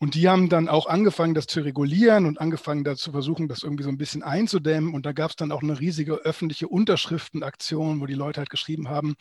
Und 0.02 0.16
die 0.16 0.30
haben 0.30 0.48
dann 0.48 0.70
auch 0.70 0.86
angefangen, 0.86 1.34
das 1.34 1.46
zu 1.46 1.60
regulieren 1.60 2.26
und 2.26 2.40
angefangen, 2.40 2.86
da 2.86 2.96
zu 2.96 3.12
versuchen, 3.12 3.50
das 3.50 3.64
irgendwie 3.64 3.84
so 3.84 3.90
ein 3.90 3.98
bisschen 3.98 4.24
einzudämmen. 4.24 4.94
Und 4.94 5.06
da 5.06 5.12
gab 5.12 5.32
es 5.32 5.36
dann 5.36 5.52
auch 5.52 5.62
eine 5.62 5.78
riesige 5.78 6.16
öffentliche 6.16 6.70
Unterschriftenaktion, 6.70 8.00
wo 8.00 8.06
die 8.06 8.14
Leute 8.14 8.40
halt 8.40 8.50
geschrieben 8.50 8.88
haben, 8.88 9.16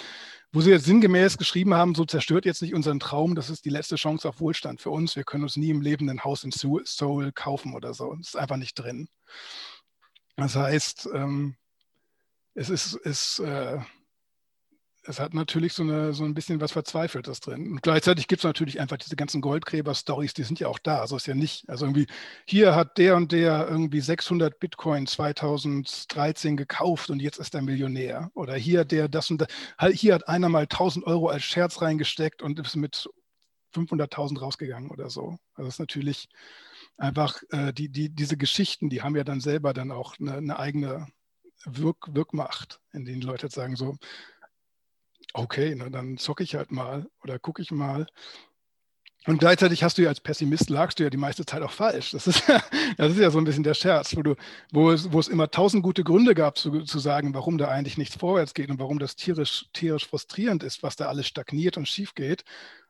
wo 0.53 0.61
sie 0.61 0.71
jetzt 0.71 0.85
sinngemäß 0.85 1.37
geschrieben 1.37 1.75
haben, 1.75 1.97
so 1.97 2.05
zerstört 2.05 2.45
jetzt 2.45 2.63
nicht 2.63 2.75
unseren 2.75 3.01
Traum, 3.01 3.35
das 3.35 3.51
ist 3.51 3.65
die 3.65 3.71
letzte 3.71 3.97
Chance 3.97 4.29
auf 4.29 4.39
Wohlstand 4.39 4.81
für 4.81 4.91
uns. 4.91 5.17
Wir 5.17 5.25
können 5.25 5.43
uns 5.43 5.57
nie 5.57 5.71
im 5.71 5.81
Leben 5.81 6.09
ein 6.11 6.23
Haus 6.23 6.45
in 6.45 6.53
Seoul 6.53 7.33
kaufen 7.33 7.75
oder 7.75 7.93
so. 7.93 8.15
Das 8.15 8.29
ist 8.29 8.37
einfach 8.37 8.57
nicht 8.57 8.75
drin. 8.75 9.09
Das 10.37 10.55
heißt, 10.55 11.09
ähm, 11.13 11.57
es 12.55 12.71
ist, 12.71 12.95
ist 12.95 13.41
äh, 13.41 13.79
es 15.09 15.19
hat 15.19 15.33
natürlich 15.33 15.73
so, 15.73 15.83
eine, 15.83 16.13
so 16.13 16.25
ein 16.25 16.35
bisschen 16.35 16.61
was 16.61 16.73
Verzweifeltes 16.73 17.41
drin. 17.41 17.73
Und 17.73 17.83
gleichzeitig 17.83 18.29
gibt 18.29 18.41
es 18.41 18.45
natürlich 18.45 18.79
einfach 18.79 18.99
diese 18.99 19.17
ganzen 19.17 19.41
Goldgräber-Stories, 19.41 20.35
die 20.35 20.43
sind 20.43 20.61
ja 20.61 20.69
auch 20.69 20.79
da. 20.79 21.01
Also 21.01 21.17
ist 21.17 21.27
ja 21.27 21.35
nicht, 21.35 21.69
also 21.69 21.87
irgendwie, 21.87 22.07
hier 22.45 22.75
hat 22.75 22.99
der 22.99 23.17
und 23.17 23.33
der 23.33 23.67
irgendwie 23.69 24.01
600 24.01 24.61
Bitcoin 24.61 25.07
2013 25.07 26.59
gekauft 26.59 27.09
und 27.09 27.23
jetzt 27.23 27.39
ist 27.39 27.55
er 27.55 27.63
Millionär. 27.63 28.31
Oder 28.35 28.55
hier 28.55 28.85
der 28.85 29.09
das 29.09 29.31
und 29.31 29.39
das, 29.41 29.49
hier 29.93 30.15
hat 30.15 30.29
einer 30.29 30.51
mal 30.51 30.65
1000 30.65 31.07
Euro 31.07 31.29
als 31.29 31.43
Scherz 31.43 31.81
reingesteckt 31.81 32.43
und 32.43 32.59
ist 32.61 32.77
mit 32.77 33.09
500.000 33.75 34.41
rausgegangen 34.41 34.91
oder 34.91 35.09
so. 35.09 35.39
Also 35.55 35.69
ist 35.69 35.81
natürlich 35.81 36.29
einfach, 36.99 37.43
äh, 37.51 37.73
die, 37.73 37.89
die, 37.89 38.11
diese 38.11 38.37
Geschichten, 38.37 38.91
die 38.91 39.01
haben 39.01 39.17
ja 39.17 39.25
dann 39.25 39.41
selber 39.41 39.73
dann 39.73 39.91
auch 39.91 40.19
eine, 40.21 40.35
eine 40.35 40.59
eigene 40.59 41.07
Wirk 41.65 42.15
Wirkmacht, 42.15 42.81
in 42.93 43.05
denen 43.05 43.23
Leute 43.23 43.49
sagen 43.49 43.75
so, 43.75 43.97
okay, 45.35 45.75
na, 45.77 45.89
dann 45.89 46.19
zocke 46.19 46.43
ich 46.43 46.55
halt 46.55 46.73
mal 46.73 47.09
oder 47.23 47.39
gucke 47.39 47.63
ich 47.63 47.71
mal. 47.71 48.07
Und 49.27 49.39
gleichzeitig 49.39 49.83
hast 49.83 49.99
du 49.99 50.03
ja 50.03 50.09
als 50.09 50.21
Pessimist 50.21 50.71
lagst 50.71 50.99
du 50.99 51.03
ja 51.03 51.11
die 51.11 51.19
meiste 51.19 51.45
Zeit 51.45 51.61
auch 51.61 51.73
falsch. 51.73 52.13
Das 52.13 52.27
ist, 52.27 52.43
das 52.97 53.13
ist 53.13 53.19
ja 53.19 53.31
so 53.31 53.39
ein 53.39 53.45
bisschen 53.45 53.63
der 53.63 53.75
Scherz, 53.75 54.17
wo, 54.17 54.23
du, 54.23 54.37
wo, 54.73 54.91
es, 54.91 55.13
wo 55.13 55.21
es 55.21 55.29
immer 55.29 55.51
tausend 55.51 55.83
gute 55.83 56.03
Gründe 56.03 56.35
gab, 56.35 56.57
zu, 56.57 56.83
zu 56.83 56.99
sagen, 56.99 57.35
warum 57.35 57.59
da 57.59 57.69
eigentlich 57.69 57.99
nichts 57.99 58.17
vorwärts 58.17 58.55
geht 58.55 58.71
und 58.71 58.79
warum 58.79 58.99
das 58.99 59.17
tierisch, 59.17 59.67
tierisch 59.75 60.07
frustrierend 60.07 60.63
ist, 60.63 60.83
was 60.83 60.97
da 60.97 61.09
alles 61.09 61.27
stagniert 61.27 61.77
und 61.77 61.87
schief 61.87 62.15
geht. 62.15 62.45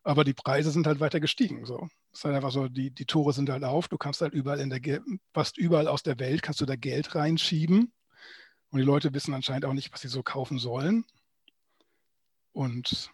Aber 0.04 0.22
die 0.22 0.34
Preise 0.34 0.70
sind 0.70 0.86
halt 0.86 1.00
weiter 1.00 1.18
gestiegen. 1.18 1.64
So. 1.64 1.88
Das 2.10 2.20
ist 2.20 2.24
halt 2.24 2.36
einfach 2.36 2.52
so, 2.52 2.68
die, 2.68 2.90
die 2.90 3.04
Tore 3.04 3.32
sind 3.32 3.50
halt 3.50 3.64
auf. 3.64 3.88
Du 3.88 3.98
kannst 3.98 4.20
halt 4.20 4.32
überall 4.32 4.60
in 4.60 4.70
der, 4.70 5.00
fast 5.34 5.58
überall 5.58 5.88
aus 5.88 6.04
der 6.04 6.20
Welt 6.20 6.42
kannst 6.42 6.60
du 6.60 6.66
da 6.66 6.76
Geld 6.76 7.14
reinschieben. 7.14 7.92
Und 8.70 8.78
die 8.78 8.84
Leute 8.84 9.12
wissen 9.14 9.34
anscheinend 9.34 9.64
auch 9.64 9.72
nicht, 9.72 9.92
was 9.92 10.02
sie 10.02 10.08
so 10.08 10.22
kaufen 10.22 10.58
sollen. 10.58 11.04
Und 12.58 13.12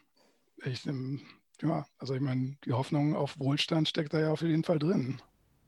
ich, 0.64 0.84
ja, 1.60 1.86
also 1.98 2.14
ich 2.14 2.20
meine, 2.22 2.56
die 2.64 2.72
Hoffnung 2.72 3.14
auf 3.14 3.38
Wohlstand 3.38 3.86
steckt 3.86 4.14
da 4.14 4.20
ja 4.20 4.32
auf 4.32 4.40
jeden 4.40 4.64
Fall 4.64 4.78
drin. 4.78 5.20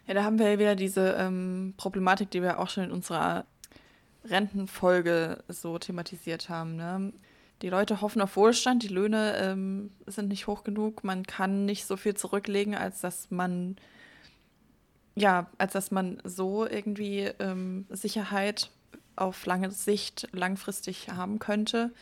Ja, 0.06 0.14
da 0.14 0.24
haben 0.24 0.38
wir 0.38 0.50
ja 0.50 0.58
wieder 0.58 0.76
diese 0.76 1.10
ähm, 1.18 1.74
Problematik, 1.76 2.30
die 2.30 2.40
wir 2.40 2.58
auch 2.58 2.70
schon 2.70 2.84
in 2.84 2.90
unserer 2.90 3.44
Rentenfolge 4.24 5.44
so 5.48 5.78
thematisiert 5.78 6.48
haben. 6.48 6.76
Ne? 6.76 7.12
Die 7.60 7.68
Leute 7.68 8.00
hoffen 8.00 8.22
auf 8.22 8.36
Wohlstand, 8.36 8.82
die 8.82 8.88
Löhne 8.88 9.36
ähm, 9.36 9.90
sind 10.06 10.28
nicht 10.28 10.46
hoch 10.46 10.64
genug, 10.64 11.04
man 11.04 11.24
kann 11.24 11.66
nicht 11.66 11.84
so 11.84 11.98
viel 11.98 12.14
zurücklegen, 12.14 12.74
als 12.74 13.02
dass 13.02 13.30
man 13.30 13.76
ja, 15.14 15.50
als 15.58 15.74
dass 15.74 15.90
man 15.90 16.22
so 16.24 16.66
irgendwie 16.66 17.30
ähm, 17.40 17.84
Sicherheit 17.90 18.70
auf 19.16 19.44
lange 19.44 19.70
Sicht 19.70 20.28
langfristig 20.32 21.10
haben 21.10 21.38
könnte. 21.38 21.92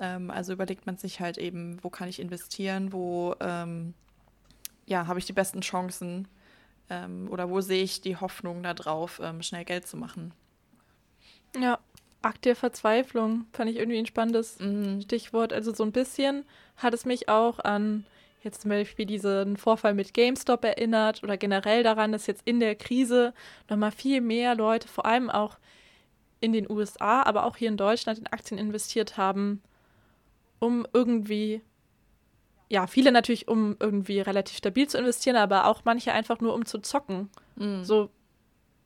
Ähm, 0.00 0.30
also 0.30 0.52
überlegt 0.52 0.86
man 0.86 0.96
sich 0.96 1.20
halt 1.20 1.38
eben, 1.38 1.78
wo 1.82 1.90
kann 1.90 2.08
ich 2.08 2.20
investieren, 2.20 2.92
wo 2.92 3.34
ähm, 3.40 3.94
ja, 4.86 5.06
habe 5.06 5.18
ich 5.18 5.26
die 5.26 5.32
besten 5.32 5.60
Chancen 5.60 6.28
ähm, 6.90 7.28
oder 7.30 7.50
wo 7.50 7.60
sehe 7.60 7.82
ich 7.82 8.00
die 8.00 8.16
Hoffnung 8.16 8.62
darauf, 8.62 9.20
ähm, 9.22 9.42
schnell 9.42 9.64
Geld 9.64 9.86
zu 9.86 9.96
machen. 9.96 10.32
Ja, 11.58 11.78
Akt 12.22 12.44
der 12.44 12.56
Verzweiflung 12.56 13.46
fand 13.52 13.70
ich 13.70 13.76
irgendwie 13.76 13.98
ein 13.98 14.06
spannendes 14.06 14.58
mhm. 14.58 15.00
Stichwort. 15.02 15.52
Also 15.52 15.72
so 15.74 15.84
ein 15.84 15.92
bisschen 15.92 16.44
hat 16.76 16.94
es 16.94 17.04
mich 17.04 17.28
auch 17.28 17.58
an 17.58 18.04
jetzt 18.42 18.62
zum 18.62 18.70
Beispiel 18.70 19.06
diesen 19.06 19.56
Vorfall 19.56 19.94
mit 19.94 20.14
GameStop 20.14 20.64
erinnert 20.64 21.22
oder 21.22 21.36
generell 21.36 21.82
daran, 21.82 22.12
dass 22.12 22.26
jetzt 22.26 22.42
in 22.44 22.60
der 22.60 22.74
Krise 22.76 23.34
nochmal 23.68 23.90
viel 23.90 24.20
mehr 24.20 24.54
Leute, 24.54 24.88
vor 24.88 25.06
allem 25.06 25.28
auch 25.28 25.58
in 26.40 26.52
den 26.52 26.70
USA, 26.70 27.22
aber 27.22 27.44
auch 27.44 27.56
hier 27.56 27.68
in 27.68 27.76
Deutschland 27.76 28.18
in 28.18 28.26
Aktien 28.28 28.58
investiert 28.58 29.16
haben, 29.16 29.60
um 30.58 30.86
irgendwie, 30.92 31.62
ja, 32.68 32.86
viele 32.86 33.12
natürlich, 33.12 33.48
um 33.48 33.76
irgendwie 33.80 34.20
relativ 34.20 34.56
stabil 34.56 34.88
zu 34.88 34.98
investieren, 34.98 35.36
aber 35.36 35.66
auch 35.66 35.82
manche 35.84 36.12
einfach 36.12 36.40
nur, 36.40 36.54
um 36.54 36.64
zu 36.64 36.78
zocken. 36.78 37.30
Mhm. 37.56 37.84
So 37.84 38.10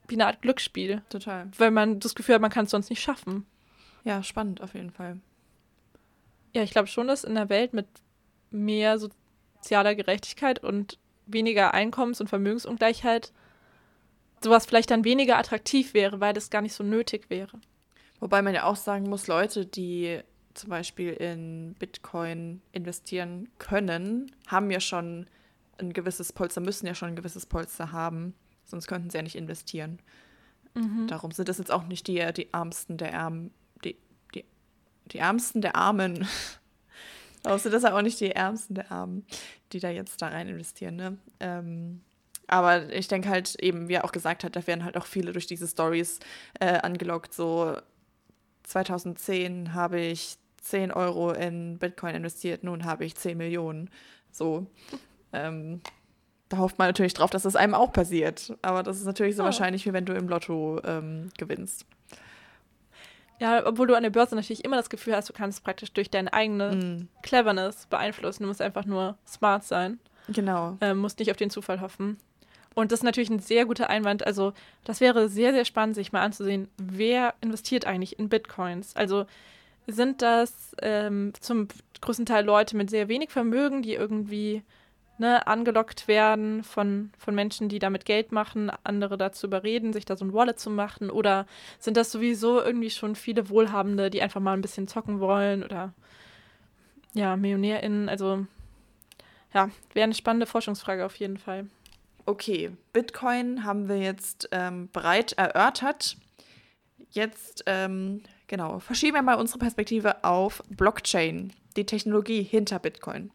wie 0.08 0.14
eine 0.14 0.26
Art 0.26 0.42
Glücksspiel. 0.42 1.02
Total. 1.08 1.50
Weil 1.58 1.70
man 1.70 2.00
das 2.00 2.14
Gefühl 2.14 2.34
hat, 2.34 2.42
man 2.42 2.50
kann 2.50 2.64
es 2.64 2.70
sonst 2.70 2.90
nicht 2.90 3.02
schaffen. 3.02 3.46
Ja, 4.04 4.22
spannend 4.22 4.60
auf 4.60 4.74
jeden 4.74 4.90
Fall. 4.90 5.18
Ja, 6.52 6.62
ich 6.62 6.72
glaube 6.72 6.88
schon, 6.88 7.08
dass 7.08 7.24
in 7.24 7.36
einer 7.36 7.48
Welt 7.48 7.72
mit 7.72 7.86
mehr 8.50 8.98
sozialer 8.98 9.94
Gerechtigkeit 9.94 10.62
und 10.62 10.98
weniger 11.26 11.72
Einkommens- 11.72 12.20
und 12.20 12.28
Vermögensungleichheit 12.28 13.32
sowas 14.42 14.66
vielleicht 14.66 14.90
dann 14.90 15.04
weniger 15.04 15.38
attraktiv 15.38 15.94
wäre, 15.94 16.20
weil 16.20 16.34
das 16.34 16.50
gar 16.50 16.62
nicht 16.62 16.74
so 16.74 16.84
nötig 16.84 17.30
wäre. 17.30 17.60
Wobei 18.20 18.42
man 18.42 18.54
ja 18.54 18.64
auch 18.64 18.76
sagen 18.76 19.08
muss, 19.08 19.28
Leute, 19.28 19.66
die 19.66 20.20
zum 20.54 20.70
Beispiel 20.70 21.12
in 21.12 21.74
Bitcoin 21.78 22.62
investieren 22.72 23.48
können, 23.58 24.32
haben 24.46 24.70
ja 24.70 24.80
schon 24.80 25.26
ein 25.78 25.92
gewisses 25.92 26.32
Polster, 26.32 26.60
müssen 26.60 26.86
ja 26.86 26.94
schon 26.94 27.08
ein 27.08 27.16
gewisses 27.16 27.46
Polster 27.46 27.92
haben, 27.92 28.34
sonst 28.64 28.86
könnten 28.86 29.10
sie 29.10 29.18
ja 29.18 29.22
nicht 29.22 29.36
investieren. 29.36 29.98
Mhm. 30.74 31.06
Darum 31.06 31.32
sind 31.32 31.48
das 31.48 31.58
jetzt 31.58 31.70
auch 31.70 31.84
nicht 31.84 32.06
die, 32.06 32.24
die 32.32 32.52
Ärmsten 32.52 32.96
der 32.96 33.12
Ärmen, 33.12 33.50
die, 33.84 33.96
die, 34.34 34.44
die 35.06 35.18
Ärmsten 35.18 35.60
der 35.60 35.76
Armen. 35.76 36.26
Außer 37.44 37.70
das 37.70 37.82
sind 37.82 37.92
auch 37.92 38.02
nicht 38.02 38.20
die 38.20 38.30
Ärmsten 38.30 38.74
der 38.74 38.92
Armen, 38.92 39.26
die 39.72 39.80
da 39.80 39.90
jetzt 39.90 40.22
da 40.22 40.28
rein 40.28 40.48
investieren. 40.48 40.96
Ne? 40.96 41.18
Ähm, 41.40 42.00
aber 42.46 42.92
ich 42.92 43.08
denke 43.08 43.28
halt 43.28 43.56
eben, 43.56 43.88
wie 43.88 43.94
er 43.94 44.04
auch 44.04 44.12
gesagt 44.12 44.44
hat, 44.44 44.54
da 44.54 44.66
werden 44.66 44.84
halt 44.84 44.96
auch 44.96 45.06
viele 45.06 45.32
durch 45.32 45.46
diese 45.46 45.66
Stories 45.66 46.20
äh, 46.60 46.78
angelockt. 46.78 47.34
So 47.34 47.76
2010 48.64 49.74
habe 49.74 50.00
ich 50.00 50.36
10 50.62 50.92
Euro 50.92 51.32
in 51.32 51.78
Bitcoin 51.78 52.14
investiert, 52.14 52.64
nun 52.64 52.84
habe 52.84 53.04
ich 53.04 53.14
10 53.16 53.36
Millionen. 53.36 53.90
So. 54.30 54.66
Ähm, 55.32 55.80
da 56.48 56.58
hofft 56.58 56.78
man 56.78 56.88
natürlich 56.88 57.14
drauf, 57.14 57.30
dass 57.30 57.42
das 57.42 57.56
einem 57.56 57.74
auch 57.74 57.92
passiert. 57.92 58.56
Aber 58.62 58.82
das 58.82 58.98
ist 58.98 59.06
natürlich 59.06 59.36
so 59.36 59.42
oh. 59.42 59.46
wahrscheinlich, 59.46 59.86
wie 59.86 59.92
wenn 59.92 60.04
du 60.04 60.12
im 60.12 60.28
Lotto 60.28 60.80
ähm, 60.84 61.30
gewinnst. 61.38 61.86
Ja, 63.40 63.66
obwohl 63.66 63.88
du 63.88 63.96
an 63.96 64.04
der 64.04 64.10
Börse 64.10 64.36
natürlich 64.36 64.64
immer 64.64 64.76
das 64.76 64.90
Gefühl 64.90 65.16
hast, 65.16 65.28
du 65.28 65.32
kannst 65.32 65.64
praktisch 65.64 65.92
durch 65.92 66.10
deine 66.10 66.32
eigene 66.32 66.76
mm. 66.76 67.08
Cleverness 67.22 67.86
beeinflussen. 67.86 68.44
Du 68.44 68.48
musst 68.48 68.62
einfach 68.62 68.84
nur 68.84 69.16
smart 69.26 69.64
sein. 69.64 69.98
Genau. 70.28 70.76
Ähm, 70.80 70.98
musst 70.98 71.18
nicht 71.18 71.30
auf 71.30 71.36
den 71.36 71.50
Zufall 71.50 71.80
hoffen. 71.80 72.18
Und 72.74 72.92
das 72.92 73.00
ist 73.00 73.04
natürlich 73.04 73.30
ein 73.30 73.40
sehr 73.40 73.64
guter 73.66 73.90
Einwand. 73.90 74.26
Also, 74.26 74.52
das 74.84 75.00
wäre 75.00 75.28
sehr, 75.28 75.52
sehr 75.52 75.64
spannend, 75.64 75.94
sich 75.94 76.12
mal 76.12 76.22
anzusehen, 76.22 76.68
wer 76.78 77.34
investiert 77.40 77.86
eigentlich 77.86 78.18
in 78.18 78.28
Bitcoins. 78.28 78.94
Also, 78.94 79.26
sind 79.86 80.22
das 80.22 80.74
ähm, 80.80 81.32
zum 81.40 81.68
größten 82.00 82.26
Teil 82.26 82.44
Leute 82.44 82.76
mit 82.76 82.90
sehr 82.90 83.08
wenig 83.08 83.30
Vermögen, 83.30 83.82
die 83.82 83.94
irgendwie 83.94 84.62
ne, 85.18 85.46
angelockt 85.46 86.08
werden 86.08 86.64
von, 86.64 87.10
von 87.18 87.34
Menschen, 87.34 87.68
die 87.68 87.78
damit 87.78 88.04
Geld 88.04 88.32
machen, 88.32 88.70
andere 88.84 89.16
dazu 89.16 89.46
überreden, 89.46 89.92
sich 89.92 90.04
da 90.04 90.16
so 90.16 90.24
ein 90.24 90.32
Wallet 90.32 90.58
zu 90.58 90.70
machen? 90.70 91.10
Oder 91.10 91.46
sind 91.78 91.96
das 91.96 92.12
sowieso 92.12 92.60
irgendwie 92.60 92.90
schon 92.90 93.16
viele 93.16 93.48
Wohlhabende, 93.48 94.10
die 94.10 94.22
einfach 94.22 94.40
mal 94.40 94.54
ein 94.54 94.62
bisschen 94.62 94.88
zocken 94.88 95.20
wollen 95.20 95.62
oder 95.62 95.92
ja, 97.14 97.36
MillionärInnen? 97.36 98.08
Also, 98.08 98.46
ja, 99.54 99.70
wäre 99.94 100.04
eine 100.04 100.14
spannende 100.14 100.46
Forschungsfrage 100.46 101.06
auf 101.06 101.16
jeden 101.16 101.38
Fall. 101.38 101.66
Okay, 102.24 102.70
Bitcoin 102.92 103.64
haben 103.64 103.88
wir 103.88 103.98
jetzt 103.98 104.48
ähm, 104.52 104.88
breit 104.92 105.32
erörtert. 105.32 106.16
Jetzt, 107.10 107.64
ähm, 107.66 108.22
genau, 108.46 108.78
verschieben 108.78 109.14
wir 109.14 109.22
mal 109.22 109.38
unsere 109.38 109.58
Perspektive 109.58 110.24
auf 110.24 110.62
Blockchain, 110.68 111.52
die 111.76 111.86
Technologie 111.86 112.42
hinter 112.42 112.78
Bitcoin. 112.78 113.30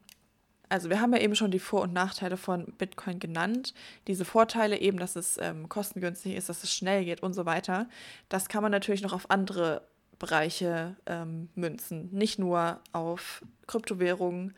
Also 0.69 0.89
wir 0.89 0.99
haben 0.99 1.13
ja 1.13 1.19
eben 1.19 1.35
schon 1.35 1.51
die 1.51 1.59
Vor- 1.59 1.83
und 1.83 1.93
Nachteile 1.93 2.35
von 2.35 2.73
Bitcoin 2.77 3.19
genannt. 3.19 3.73
Diese 4.07 4.25
Vorteile 4.25 4.79
eben, 4.79 4.99
dass 4.99 5.15
es 5.15 5.37
ähm, 5.41 5.69
kostengünstig 5.69 6.35
ist, 6.35 6.49
dass 6.49 6.63
es 6.63 6.73
schnell 6.73 7.05
geht 7.05 7.23
und 7.23 7.33
so 7.33 7.45
weiter. 7.45 7.87
Das 8.27 8.49
kann 8.49 8.63
man 8.63 8.71
natürlich 8.71 9.01
noch 9.01 9.13
auf 9.13 9.29
andere 9.31 9.87
Bereiche 10.19 10.97
ähm, 11.05 11.49
münzen. 11.55 12.09
Nicht 12.11 12.39
nur 12.39 12.81
auf 12.91 13.43
Kryptowährungen, 13.67 14.55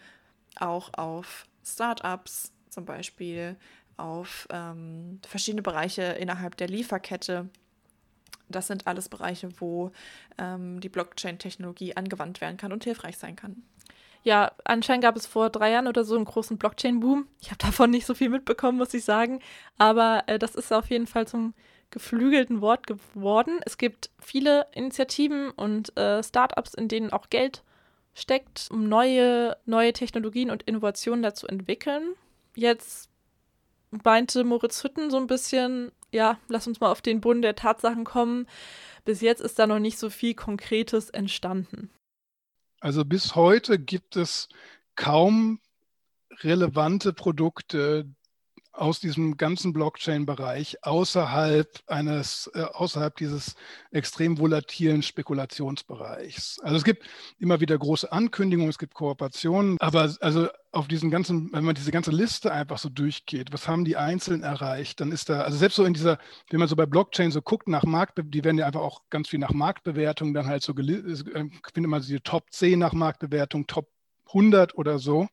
auch 0.56 0.92
auf 0.94 1.46
Startups 1.64 2.54
zum 2.70 2.86
Beispiel, 2.86 3.56
auf 3.98 4.48
ähm, 4.52 5.20
verschiedene 5.28 5.62
Bereiche 5.62 6.04
innerhalb 6.04 6.58
der 6.58 6.70
Lieferkette. 6.70 7.50
Das 8.50 8.68
sind 8.68 8.88
alles 8.88 9.10
Bereiche, 9.10 9.50
wo 9.60 9.92
ähm, 10.38 10.80
die 10.80 10.90
Blockchain-Technologie 10.90 11.96
angewandt 11.96 12.42
werden 12.42 12.58
kann 12.58 12.74
und 12.74 12.84
hilfreich 12.84 13.18
sein 13.18 13.36
kann. 13.36 13.64
Ja, 14.24 14.52
anscheinend 14.66 15.04
gab 15.04 15.16
es 15.16 15.26
vor 15.26 15.50
drei 15.50 15.72
Jahren 15.72 15.88
oder 15.88 16.04
so 16.04 16.16
einen 16.16 16.26
großen 16.26 16.58
Blockchain-Boom. 16.58 17.28
Ich 17.42 17.52
habe 17.52 17.58
davon 17.60 17.92
nicht 17.92 18.06
so 18.06 18.14
viel 18.14 18.30
mitbekommen, 18.30 18.78
muss 18.78 18.94
ich 18.94 19.06
sagen. 19.06 19.40
Aber 19.78 20.24
äh, 20.28 20.38
das 20.40 20.56
ist 20.56 20.74
auf 20.74 20.90
jeden 20.90 21.08
Fall 21.08 21.28
zum 21.28 21.54
geflügelten 21.92 22.62
Wort 22.62 22.86
geworden. 22.86 23.60
Es 23.66 23.78
gibt 23.78 24.12
viele 24.20 24.68
Initiativen 24.74 25.50
und 25.52 25.98
äh, 25.98 26.22
Startups, 26.22 26.74
in 26.74 26.88
denen 26.88 27.12
auch 27.12 27.30
Geld 27.30 27.64
steckt, 28.14 28.68
um 28.72 28.90
neue, 28.90 29.58
neue 29.66 29.94
Technologien 29.94 30.52
und 30.52 30.64
Innovationen 30.64 31.24
dazu 31.24 31.48
entwickeln. 31.48 32.14
Jetzt 32.56 33.10
meinte 34.04 34.44
Moritz 34.44 34.84
Hütten 34.84 35.10
so 35.10 35.18
ein 35.18 35.28
bisschen, 35.28 35.92
ja, 36.12 36.38
lass 36.48 36.68
uns 36.68 36.80
mal 36.80 36.92
auf 36.92 37.02
den 37.02 37.22
Boden 37.22 37.42
der 37.42 37.56
Tatsachen 37.56 38.04
kommen. 38.04 38.48
Bis 39.06 39.22
jetzt 39.22 39.42
ist 39.42 39.60
da 39.60 39.68
noch 39.68 39.80
nicht 39.80 39.98
so 39.98 40.10
viel 40.10 40.34
Konkretes 40.34 41.10
entstanden. 41.10 41.90
Also 42.80 43.06
bis 43.06 43.36
heute 43.36 43.78
gibt 43.78 44.16
es 44.16 44.50
kaum 44.96 45.60
relevante 46.44 47.14
Produkte, 47.14 48.08
aus 48.72 49.00
diesem 49.00 49.38
ganzen 49.38 49.74
Blockchain-Bereich 49.74 50.84
außerhalb 50.84 51.68
eines, 51.88 52.50
äh, 52.54 52.62
außerhalb 52.62 53.16
dieses 53.18 53.56
extrem 53.92 54.38
volatilen 54.38 55.02
Spekulationsbereichs. 55.02 56.60
Also 56.62 56.78
es 56.78 56.84
gibt 56.84 57.08
immer 57.40 57.60
wieder 57.60 57.78
große 57.78 58.12
Ankündigungen, 58.12 58.70
es 58.70 58.78
gibt 58.78 58.94
Kooperationen, 58.94 59.78
aber 59.80 60.14
also 60.22 60.48
auf 60.72 60.88
diesen 60.88 61.10
ganzen, 61.10 61.52
wenn 61.52 61.64
man 61.64 61.76
diese 61.76 61.92
ganze 61.92 62.12
Liste 62.12 62.52
einfach 62.52 62.78
so 62.78 62.90
durchgeht, 62.90 63.52
was 63.52 63.68
haben 63.68 63.86
die 63.86 63.98
Einzelnen 63.98 64.44
erreicht, 64.44 65.02
dann 65.02 65.12
ist 65.12 65.30
da, 65.30 65.42
also 65.42 65.58
selbst 65.58 65.76
so 65.76 65.84
in 65.84 65.94
dieser, 65.94 66.20
wenn 66.50 66.60
man 66.60 66.68
so 66.68 66.76
bei 66.76 66.86
Blockchain 66.86 67.32
so 67.32 67.42
guckt 67.42 67.68
nach 67.68 67.84
Markt, 67.84 68.20
die 68.24 68.44
werden 68.44 68.58
ja 68.58 68.68
einfach 68.68 68.82
auch 68.82 69.02
ganz 69.10 69.30
viel 69.30 69.40
nach 69.40 69.52
Marktbewertung 69.52 70.34
dann 70.34 70.48
halt 70.48 70.62
so, 70.62 70.74
äh, 70.74 71.50
findet 71.74 71.90
man 71.90 72.02
so 72.02 72.14
die 72.14 72.20
Top 72.20 72.52
10 72.52 72.78
nach 72.78 72.94
Marktbewertung, 72.94 73.66
Top 73.66 73.90
100 74.28 74.78
oder 74.78 75.00
so 75.00 75.28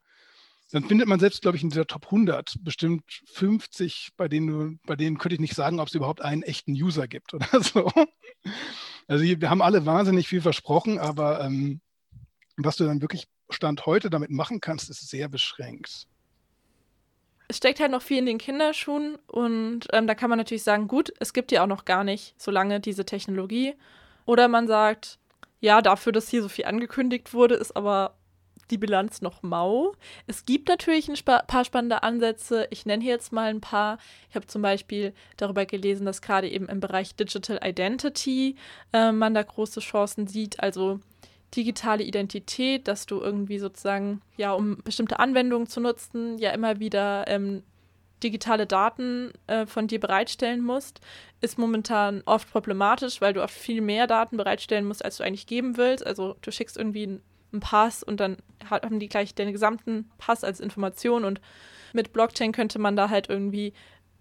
dann 0.72 0.84
findet 0.84 1.06
man 1.06 1.20
selbst, 1.20 1.42
glaube 1.42 1.56
ich, 1.56 1.62
in 1.62 1.70
dieser 1.70 1.86
Top 1.86 2.06
100 2.06 2.56
bestimmt 2.60 3.04
50, 3.26 4.10
bei 4.16 4.28
denen, 4.28 4.80
bei 4.86 4.96
denen 4.96 5.18
könnte 5.18 5.34
ich 5.34 5.40
nicht 5.40 5.54
sagen, 5.54 5.78
ob 5.78 5.88
es 5.88 5.94
überhaupt 5.94 6.22
einen 6.22 6.42
echten 6.42 6.72
User 6.72 7.06
gibt 7.06 7.34
oder 7.34 7.46
so. 7.60 7.90
Also 9.06 9.24
wir 9.24 9.50
haben 9.50 9.62
alle 9.62 9.86
wahnsinnig 9.86 10.26
viel 10.28 10.40
versprochen, 10.40 10.98
aber 10.98 11.40
ähm, 11.40 11.80
was 12.56 12.76
du 12.76 12.84
dann 12.84 13.00
wirklich 13.00 13.28
Stand 13.48 13.86
heute 13.86 14.10
damit 14.10 14.30
machen 14.30 14.60
kannst, 14.60 14.90
ist 14.90 15.08
sehr 15.08 15.28
beschränkt. 15.28 16.08
Es 17.48 17.58
steckt 17.58 17.78
halt 17.78 17.92
noch 17.92 18.02
viel 18.02 18.18
in 18.18 18.26
den 18.26 18.38
Kinderschuhen 18.38 19.16
und 19.28 19.86
ähm, 19.92 20.08
da 20.08 20.16
kann 20.16 20.30
man 20.30 20.38
natürlich 20.38 20.64
sagen, 20.64 20.88
gut, 20.88 21.12
es 21.20 21.32
gibt 21.32 21.52
ja 21.52 21.62
auch 21.62 21.68
noch 21.68 21.84
gar 21.84 22.02
nicht 22.02 22.34
so 22.42 22.50
lange 22.50 22.80
diese 22.80 23.04
Technologie. 23.04 23.74
Oder 24.24 24.48
man 24.48 24.66
sagt, 24.66 25.20
ja, 25.60 25.80
dafür, 25.80 26.10
dass 26.10 26.28
hier 26.28 26.42
so 26.42 26.48
viel 26.48 26.64
angekündigt 26.64 27.32
wurde, 27.32 27.54
ist 27.54 27.76
aber 27.76 28.16
die 28.70 28.78
Bilanz 28.78 29.22
noch 29.22 29.42
mau. 29.42 29.94
Es 30.26 30.44
gibt 30.44 30.68
natürlich 30.68 31.08
ein 31.08 31.16
paar 31.46 31.64
spannende 31.64 32.02
Ansätze. 32.02 32.66
Ich 32.70 32.86
nenne 32.86 33.02
hier 33.02 33.14
jetzt 33.14 33.32
mal 33.32 33.50
ein 33.50 33.60
paar. 33.60 33.98
Ich 34.28 34.36
habe 34.36 34.46
zum 34.46 34.62
Beispiel 34.62 35.12
darüber 35.36 35.66
gelesen, 35.66 36.06
dass 36.06 36.22
gerade 36.22 36.48
eben 36.48 36.68
im 36.68 36.80
Bereich 36.80 37.14
Digital 37.14 37.60
Identity 37.62 38.56
äh, 38.92 39.12
man 39.12 39.34
da 39.34 39.42
große 39.42 39.80
Chancen 39.80 40.26
sieht. 40.26 40.60
Also 40.60 41.00
digitale 41.54 42.02
Identität, 42.02 42.88
dass 42.88 43.06
du 43.06 43.20
irgendwie 43.20 43.58
sozusagen, 43.58 44.20
ja, 44.36 44.52
um 44.52 44.78
bestimmte 44.82 45.18
Anwendungen 45.18 45.66
zu 45.66 45.80
nutzen, 45.80 46.38
ja 46.38 46.50
immer 46.50 46.80
wieder 46.80 47.24
ähm, 47.28 47.62
digitale 48.22 48.66
Daten 48.66 49.32
äh, 49.46 49.66
von 49.66 49.86
dir 49.86 50.00
bereitstellen 50.00 50.62
musst, 50.62 51.00
ist 51.40 51.58
momentan 51.58 52.22
oft 52.24 52.50
problematisch, 52.50 53.20
weil 53.20 53.32
du 53.32 53.42
oft 53.42 53.54
viel 53.54 53.80
mehr 53.80 54.06
Daten 54.06 54.36
bereitstellen 54.36 54.86
musst, 54.86 55.04
als 55.04 55.18
du 55.18 55.24
eigentlich 55.24 55.46
geben 55.46 55.76
willst. 55.76 56.06
Also 56.06 56.36
du 56.40 56.50
schickst 56.50 56.76
irgendwie 56.76 57.06
ein 57.06 57.22
einen 57.52 57.60
Pass 57.60 58.02
und 58.02 58.20
dann 58.20 58.36
haben 58.68 58.98
die 58.98 59.08
gleich 59.08 59.34
den 59.34 59.52
gesamten 59.52 60.10
Pass 60.18 60.44
als 60.44 60.60
Information 60.60 61.24
und 61.24 61.40
mit 61.92 62.12
Blockchain 62.12 62.52
könnte 62.52 62.78
man 62.78 62.96
da 62.96 63.08
halt 63.08 63.28
irgendwie 63.28 63.72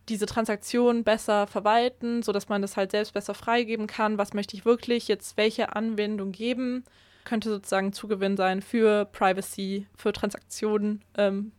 diese 0.10 0.26
Transaktion 0.26 1.04
besser 1.04 1.48
verwalten, 1.48 2.22
sodass 2.22 2.48
man 2.48 2.62
das 2.62 2.78
halt 2.78 2.92
selbst 2.92 3.14
besser 3.14 3.34
freigeben 3.34 3.88
kann. 3.88 4.18
Was 4.18 4.34
möchte 4.34 4.56
ich 4.56 4.66
wirklich 4.66 5.08
jetzt 5.08 5.38
welche 5.38 5.76
Anwendung 5.76 6.32
geben? 6.32 6.84
Könnte 7.24 7.50
sozusagen 7.50 7.92
Zugewinn 7.92 8.38
sein 8.38 8.62
für 8.62 9.06
Privacy, 9.06 9.88
für 9.96 10.14
Transaktionen 10.14 11.04
ähm, 11.18 11.52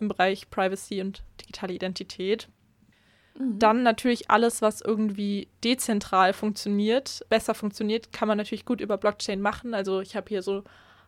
im 0.00 0.08
Bereich 0.08 0.50
Privacy 0.50 1.00
und 1.00 1.22
digitale 1.40 1.72
Identität. 1.72 2.48
Mhm. 3.38 3.58
Dann 3.58 3.82
natürlich 3.82 4.30
alles, 4.30 4.60
was 4.60 4.82
irgendwie 4.82 5.48
dezentral 5.62 6.34
funktioniert, 6.34 7.24
besser 7.30 7.54
funktioniert, 7.54 8.12
kann 8.12 8.28
man 8.28 8.36
natürlich 8.36 8.66
gut 8.66 8.80
über 8.80 8.98
Blockchain 8.98 9.40
machen. 9.40 9.72
Also 9.72 10.00
ich 10.00 10.14
habe 10.14 10.28
hier 10.28 10.42
so 10.42 10.62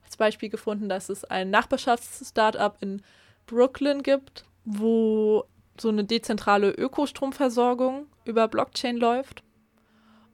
als 0.07 0.17
Beispiel 0.17 0.49
gefunden, 0.49 0.89
dass 0.89 1.09
es 1.09 1.25
ein 1.25 1.51
Nachbarschafts-Startup 1.51 2.77
in 2.81 3.03
Brooklyn 3.47 4.03
gibt, 4.03 4.45
wo 4.65 5.45
so 5.79 5.89
eine 5.89 6.05
dezentrale 6.05 6.71
Ökostromversorgung 6.71 8.07
über 8.25 8.49
Blockchain 8.49 8.97
läuft. 8.97 9.43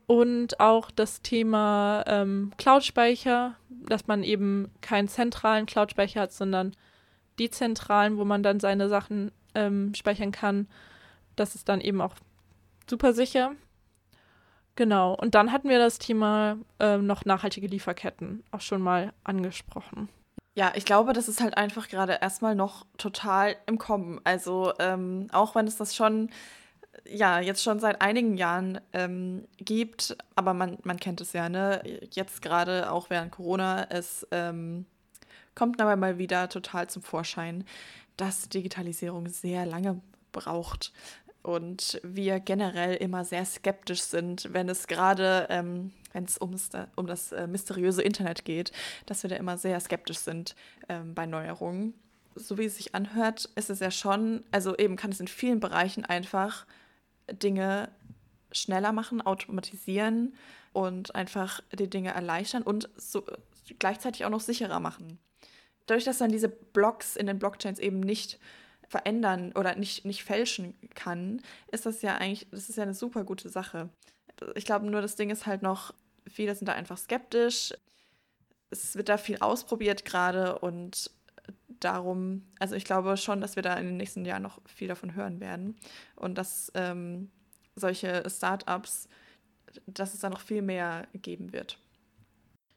Und 0.06 0.60
auch 0.60 0.90
das 0.90 1.22
Thema 1.22 2.04
ähm, 2.06 2.52
Cloud-Speicher, 2.58 3.56
dass 3.68 4.06
man 4.06 4.22
eben 4.22 4.70
keinen 4.82 5.08
zentralen 5.08 5.66
Cloud-Speicher 5.66 6.20
hat, 6.20 6.32
sondern 6.32 6.76
dezentralen, 7.38 8.18
wo 8.18 8.24
man 8.24 8.42
dann 8.42 8.60
seine 8.60 8.88
Sachen 8.88 9.32
ähm, 9.54 9.94
speichern 9.94 10.32
kann. 10.32 10.68
Das 11.34 11.54
ist 11.54 11.68
dann 11.68 11.80
eben 11.80 12.00
auch 12.00 12.14
super 12.88 13.14
sicher. 13.14 13.52
Genau. 14.76 15.14
Und 15.14 15.34
dann 15.34 15.52
hatten 15.52 15.68
wir 15.68 15.78
das 15.78 15.98
Thema 15.98 16.56
äh, 16.78 16.96
noch 16.96 17.24
nachhaltige 17.24 17.66
Lieferketten 17.66 18.42
auch 18.50 18.60
schon 18.60 18.80
mal 18.80 19.12
angesprochen. 19.24 20.08
Ja, 20.54 20.72
ich 20.74 20.84
glaube, 20.84 21.12
das 21.12 21.28
ist 21.28 21.40
halt 21.40 21.56
einfach 21.56 21.88
gerade 21.88 22.18
erstmal 22.20 22.54
noch 22.54 22.86
total 22.98 23.56
im 23.66 23.78
Kommen. 23.78 24.20
Also 24.24 24.72
ähm, 24.78 25.28
auch 25.32 25.54
wenn 25.54 25.66
es 25.66 25.76
das 25.76 25.96
schon, 25.96 26.30
ja, 27.06 27.40
jetzt 27.40 27.62
schon 27.62 27.80
seit 27.80 28.02
einigen 28.02 28.36
Jahren 28.36 28.80
ähm, 28.92 29.46
gibt, 29.58 30.16
aber 30.36 30.52
man, 30.52 30.78
man 30.84 30.98
kennt 30.98 31.22
es 31.22 31.32
ja, 31.32 31.48
ne? 31.48 31.82
Jetzt 32.10 32.42
gerade 32.42 32.90
auch 32.90 33.08
während 33.08 33.32
Corona, 33.32 33.86
es 33.88 34.26
ähm, 34.30 34.84
kommt 35.54 35.80
aber 35.80 35.96
mal 35.96 36.18
wieder 36.18 36.50
total 36.50 36.88
zum 36.88 37.02
Vorschein, 37.02 37.64
dass 38.18 38.48
Digitalisierung 38.50 39.28
sehr 39.28 39.64
lange 39.64 40.00
braucht 40.32 40.92
und 41.42 42.00
wir 42.04 42.40
generell 42.40 42.94
immer 42.94 43.24
sehr 43.24 43.44
skeptisch 43.44 44.02
sind, 44.02 44.52
wenn 44.52 44.68
es 44.68 44.86
gerade, 44.86 45.46
ähm, 45.50 45.92
wenn 46.12 46.24
es 46.24 46.38
um 46.38 47.06
das 47.06 47.32
äh, 47.32 47.46
mysteriöse 47.46 48.02
Internet 48.02 48.44
geht, 48.44 48.72
dass 49.06 49.22
wir 49.22 49.30
da 49.30 49.36
immer 49.36 49.58
sehr 49.58 49.78
skeptisch 49.80 50.18
sind 50.18 50.54
ähm, 50.88 51.14
bei 51.14 51.26
Neuerungen. 51.26 51.94
So 52.34 52.58
wie 52.58 52.64
es 52.64 52.76
sich 52.76 52.94
anhört, 52.94 53.50
ist 53.56 53.70
es 53.70 53.80
ja 53.80 53.90
schon, 53.90 54.44
also 54.52 54.76
eben 54.76 54.96
kann 54.96 55.10
es 55.10 55.20
in 55.20 55.28
vielen 55.28 55.60
Bereichen 55.60 56.04
einfach 56.04 56.66
Dinge 57.30 57.90
schneller 58.52 58.92
machen, 58.92 59.20
automatisieren 59.20 60.34
und 60.72 61.14
einfach 61.14 61.60
die 61.72 61.90
Dinge 61.90 62.10
erleichtern 62.10 62.62
und 62.62 62.88
so, 62.96 63.24
gleichzeitig 63.78 64.24
auch 64.24 64.30
noch 64.30 64.40
sicherer 64.40 64.80
machen. 64.80 65.18
Dadurch, 65.86 66.04
dass 66.04 66.18
dann 66.18 66.30
diese 66.30 66.48
Blocks 66.48 67.16
in 67.16 67.26
den 67.26 67.38
Blockchains 67.38 67.78
eben 67.78 68.00
nicht 68.00 68.38
verändern 68.92 69.52
oder 69.54 69.74
nicht, 69.74 70.04
nicht 70.04 70.22
fälschen 70.22 70.74
kann, 70.94 71.40
ist 71.68 71.86
das 71.86 72.02
ja 72.02 72.16
eigentlich, 72.16 72.46
das 72.50 72.68
ist 72.68 72.76
ja 72.76 72.82
eine 72.82 72.94
super 72.94 73.24
gute 73.24 73.48
Sache. 73.48 73.88
Ich 74.54 74.66
glaube 74.66 74.86
nur, 74.86 75.00
das 75.00 75.16
Ding 75.16 75.30
ist 75.30 75.46
halt 75.46 75.62
noch, 75.62 75.94
viele 76.26 76.54
sind 76.54 76.68
da 76.68 76.74
einfach 76.74 76.98
skeptisch. 76.98 77.72
Es 78.68 78.94
wird 78.94 79.08
da 79.08 79.16
viel 79.16 79.38
ausprobiert 79.38 80.04
gerade 80.04 80.58
und 80.58 81.10
darum, 81.80 82.42
also 82.58 82.74
ich 82.74 82.84
glaube 82.84 83.16
schon, 83.16 83.40
dass 83.40 83.56
wir 83.56 83.62
da 83.62 83.74
in 83.74 83.86
den 83.86 83.96
nächsten 83.96 84.26
Jahren 84.26 84.42
noch 84.42 84.60
viel 84.66 84.88
davon 84.88 85.14
hören 85.14 85.40
werden 85.40 85.76
und 86.14 86.36
dass 86.36 86.70
ähm, 86.74 87.30
solche 87.74 88.22
Startups, 88.28 89.08
dass 89.86 90.12
es 90.12 90.20
da 90.20 90.28
noch 90.28 90.42
viel 90.42 90.60
mehr 90.60 91.08
geben 91.14 91.54
wird. 91.54 91.78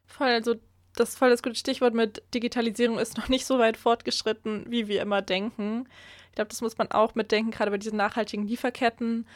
Voll, 0.07 0.29
also 0.29 0.55
das 0.95 1.09
ist 1.09 1.17
voll 1.17 1.29
das 1.29 1.43
gute 1.43 1.55
Stichwort 1.55 1.93
mit 1.93 2.23
Digitalisierung 2.33 2.99
ist 2.99 3.17
noch 3.17 3.29
nicht 3.29 3.45
so 3.45 3.59
weit 3.59 3.77
fortgeschritten, 3.77 4.65
wie 4.69 4.87
wir 4.87 5.01
immer 5.01 5.21
denken. 5.21 5.87
Ich 6.29 6.35
glaube, 6.35 6.49
das 6.49 6.61
muss 6.61 6.77
man 6.77 6.91
auch 6.91 7.15
mitdenken, 7.15 7.51
gerade 7.51 7.71
bei 7.71 7.77
diesen 7.77 7.97
nachhaltigen 7.97 8.47
Lieferketten. 8.47 9.27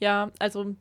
Ja, 0.00 0.30
also 0.38 0.74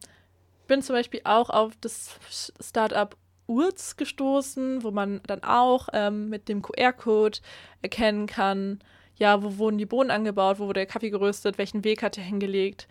bin 0.68 0.82
zum 0.82 0.96
Beispiel 0.96 1.22
auch 1.24 1.50
auf 1.50 1.74
das 1.82 2.20
Startup 2.60 3.16
Urz 3.48 3.96
gestoßen, 3.96 4.84
wo 4.84 4.92
man 4.92 5.22
dann 5.26 5.44
auch 5.44 5.88
ähm, 5.94 6.30
mit 6.30 6.50
dem 6.50 6.62
QR-Code 6.62 7.40
erkennen 7.82 8.28
kann, 8.28 8.80
ja, 9.16 9.42
wo 9.42 9.58
wurden 9.58 9.78
die 9.78 9.86
Bohnen 9.86 10.12
angebaut, 10.12 10.60
wo 10.60 10.66
wurde 10.66 10.82
der 10.82 10.86
Kaffee 10.86 11.10
geröstet, 11.10 11.58
welchen 11.58 11.84
Weg 11.84 12.04
hat 12.04 12.18
er 12.18 12.24
hingelegt. 12.24 12.88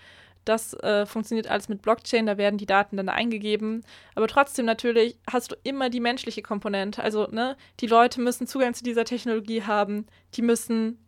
Das 0.46 0.74
äh, 0.74 1.06
funktioniert 1.06 1.48
alles 1.48 1.68
mit 1.68 1.82
Blockchain, 1.82 2.24
da 2.24 2.38
werden 2.38 2.56
die 2.56 2.66
Daten 2.66 2.96
dann 2.96 3.08
eingegeben. 3.08 3.84
Aber 4.14 4.28
trotzdem 4.28 4.64
natürlich 4.64 5.18
hast 5.28 5.50
du 5.50 5.56
immer 5.64 5.90
die 5.90 5.98
menschliche 5.98 6.40
Komponente. 6.40 7.02
Also, 7.02 7.26
ne, 7.26 7.56
die 7.80 7.88
Leute 7.88 8.20
müssen 8.20 8.46
Zugang 8.46 8.72
zu 8.72 8.84
dieser 8.84 9.04
Technologie 9.04 9.64
haben, 9.64 10.06
die 10.34 10.42
müssen 10.42 11.04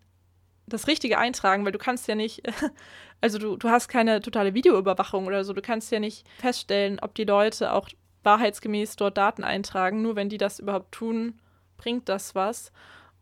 das 0.67 0.89
Richtige 0.89 1.19
eintragen, 1.19 1.65
weil 1.65 1.71
du 1.71 1.79
kannst 1.79 2.09
ja 2.09 2.17
nicht, 2.17 2.43
also 3.21 3.39
du, 3.39 3.57
du 3.57 3.69
hast 3.71 3.87
keine 3.87 4.21
totale 4.21 4.55
Videoüberwachung 4.55 5.27
oder 5.27 5.45
so, 5.45 5.53
du 5.53 5.63
kannst 5.63 5.93
ja 5.93 6.01
nicht 6.01 6.27
feststellen, 6.41 6.99
ob 7.01 7.15
die 7.15 7.25
Leute 7.25 7.73
auch 7.73 7.89
wahrheitsgemäß 8.25 8.97
dort 8.97 9.17
Daten 9.17 9.45
eintragen. 9.45 10.03
Nur 10.03 10.17
wenn 10.17 10.29
die 10.29 10.37
das 10.37 10.59
überhaupt 10.59 10.91
tun, 10.91 11.39
bringt 11.77 12.09
das 12.09 12.35
was. 12.35 12.73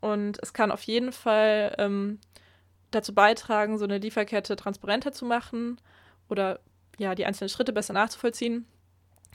Und 0.01 0.39
es 0.43 0.55
kann 0.55 0.73
auf 0.73 0.83
jeden 0.85 1.13
Fall 1.13 1.75
ähm, 1.77 2.21
dazu 2.91 3.15
beitragen, 3.15 3.77
so 3.77 3.85
eine 3.85 3.99
Lieferkette 3.99 4.57
transparenter 4.57 5.13
zu 5.13 5.27
machen 5.27 5.79
oder 6.29 6.61
ja, 6.99 7.15
die 7.15 7.27
einzelnen 7.27 7.49
Schritte 7.49 7.73
besser 7.73 7.93
nachzuvollziehen. 7.93 8.67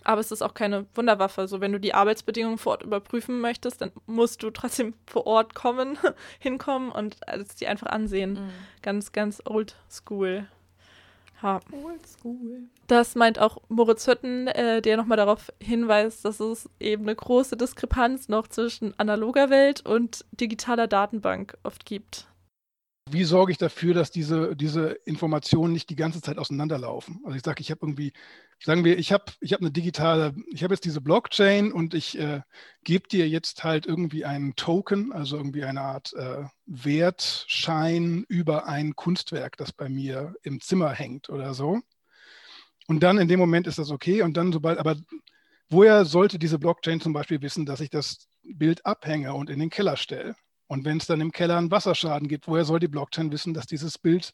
Aber 0.03 0.19
es 0.19 0.31
ist 0.31 0.41
auch 0.41 0.55
keine 0.55 0.87
Wunderwaffe. 0.95 1.47
So, 1.47 1.61
wenn 1.61 1.71
du 1.71 1.79
die 1.79 1.93
Arbeitsbedingungen 1.93 2.57
vor 2.57 2.73
Ort 2.73 2.83
überprüfen 2.83 3.39
möchtest, 3.39 3.81
dann 3.81 3.91
musst 4.07 4.41
du 4.41 4.49
trotzdem 4.49 4.93
vor 5.05 5.27
Ort 5.27 5.53
kommen, 5.53 5.97
hinkommen 6.39 6.91
und 6.91 7.17
es 7.27 7.55
dir 7.55 7.69
einfach 7.69 7.87
ansehen. 7.87 8.33
Mhm. 8.33 8.49
Ganz, 8.81 9.11
ganz 9.11 9.41
old 9.45 9.75
school. 9.89 10.47
Ha. 11.43 11.59
Old 11.71 12.07
school. 12.07 12.63
Das 12.87 13.15
meint 13.15 13.39
auch 13.39 13.57
Moritz 13.67 14.07
Hütten, 14.07 14.47
äh, 14.47 14.81
der 14.81 14.97
nochmal 14.97 15.17
darauf 15.17 15.51
hinweist, 15.59 16.23
dass 16.25 16.39
es 16.39 16.69
eben 16.79 17.03
eine 17.03 17.15
große 17.15 17.57
Diskrepanz 17.57 18.27
noch 18.27 18.47
zwischen 18.47 18.97
analoger 18.99 19.49
Welt 19.49 19.85
und 19.85 20.25
digitaler 20.31 20.87
Datenbank 20.87 21.57
oft 21.63 21.85
gibt 21.85 22.27
wie 23.11 23.23
sorge 23.23 23.51
ich 23.51 23.57
dafür, 23.57 23.93
dass 23.93 24.11
diese, 24.11 24.55
diese 24.55 24.89
Informationen 25.05 25.73
nicht 25.73 25.89
die 25.89 25.95
ganze 25.95 26.21
Zeit 26.21 26.37
auseinanderlaufen? 26.37 27.21
Also 27.23 27.37
ich 27.37 27.43
sage, 27.43 27.61
ich 27.61 27.71
habe 27.71 27.79
irgendwie, 27.83 28.13
sagen 28.63 28.83
wir, 28.83 28.97
ich 28.97 29.11
habe 29.11 29.25
ich 29.39 29.53
hab 29.53 29.61
eine 29.61 29.71
digitale, 29.71 30.33
ich 30.47 30.63
habe 30.63 30.73
jetzt 30.73 30.85
diese 30.85 31.01
Blockchain 31.01 31.71
und 31.71 31.93
ich 31.93 32.17
äh, 32.17 32.41
gebe 32.83 33.07
dir 33.07 33.27
jetzt 33.27 33.63
halt 33.63 33.85
irgendwie 33.85 34.25
einen 34.25 34.55
Token, 34.55 35.11
also 35.11 35.37
irgendwie 35.37 35.63
eine 35.63 35.81
Art 35.81 36.13
äh, 36.13 36.43
Wertschein 36.65 38.25
über 38.27 38.67
ein 38.67 38.95
Kunstwerk, 38.95 39.57
das 39.57 39.71
bei 39.71 39.89
mir 39.89 40.33
im 40.43 40.61
Zimmer 40.61 40.91
hängt 40.91 41.29
oder 41.29 41.53
so. 41.53 41.79
Und 42.87 43.03
dann 43.03 43.17
in 43.17 43.27
dem 43.27 43.39
Moment 43.39 43.67
ist 43.67 43.79
das 43.79 43.91
okay 43.91 44.21
und 44.21 44.37
dann 44.37 44.51
sobald, 44.51 44.77
aber 44.79 44.95
woher 45.69 46.05
sollte 46.05 46.39
diese 46.39 46.59
Blockchain 46.59 46.99
zum 46.99 47.13
Beispiel 47.13 47.41
wissen, 47.41 47.65
dass 47.65 47.79
ich 47.79 47.89
das 47.89 48.27
Bild 48.43 48.85
abhänge 48.85 49.33
und 49.33 49.49
in 49.49 49.59
den 49.59 49.69
Keller 49.69 49.97
stelle? 49.97 50.35
Und 50.71 50.85
wenn 50.85 50.99
es 50.99 51.05
dann 51.05 51.19
im 51.19 51.33
Keller 51.33 51.57
einen 51.57 51.69
Wasserschaden 51.69 52.29
gibt, 52.29 52.47
woher 52.47 52.63
soll 52.63 52.79
die 52.79 52.87
Blockchain 52.87 53.29
wissen, 53.33 53.53
dass 53.53 53.65
dieses 53.65 53.97
Bild 53.97 54.33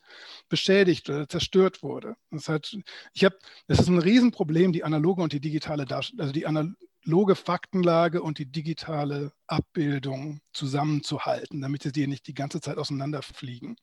beschädigt 0.50 1.10
oder 1.10 1.28
zerstört 1.28 1.82
wurde? 1.82 2.16
Das, 2.30 2.48
heißt, 2.48 2.78
ich 3.14 3.26
hab, 3.26 3.34
das 3.66 3.80
ist 3.80 3.88
ein 3.88 3.98
Riesenproblem, 3.98 4.72
die 4.72 4.84
analoge 4.84 5.24
und 5.24 5.34
die 5.34 5.40
digitale 5.40 5.88
also 5.90 6.32
die 6.32 6.46
analoge 6.46 7.34
Faktenlage 7.34 8.22
und 8.22 8.38
die 8.38 8.46
digitale 8.46 9.32
Abbildung 9.48 10.42
zusammenzuhalten, 10.54 11.60
damit 11.60 11.82
sie 11.82 11.92
dir 11.92 12.08
nicht 12.08 12.28
die 12.28 12.36
ganze 12.36 12.62
Zeit 12.62 12.78
auseinanderfliegen. 12.78 13.76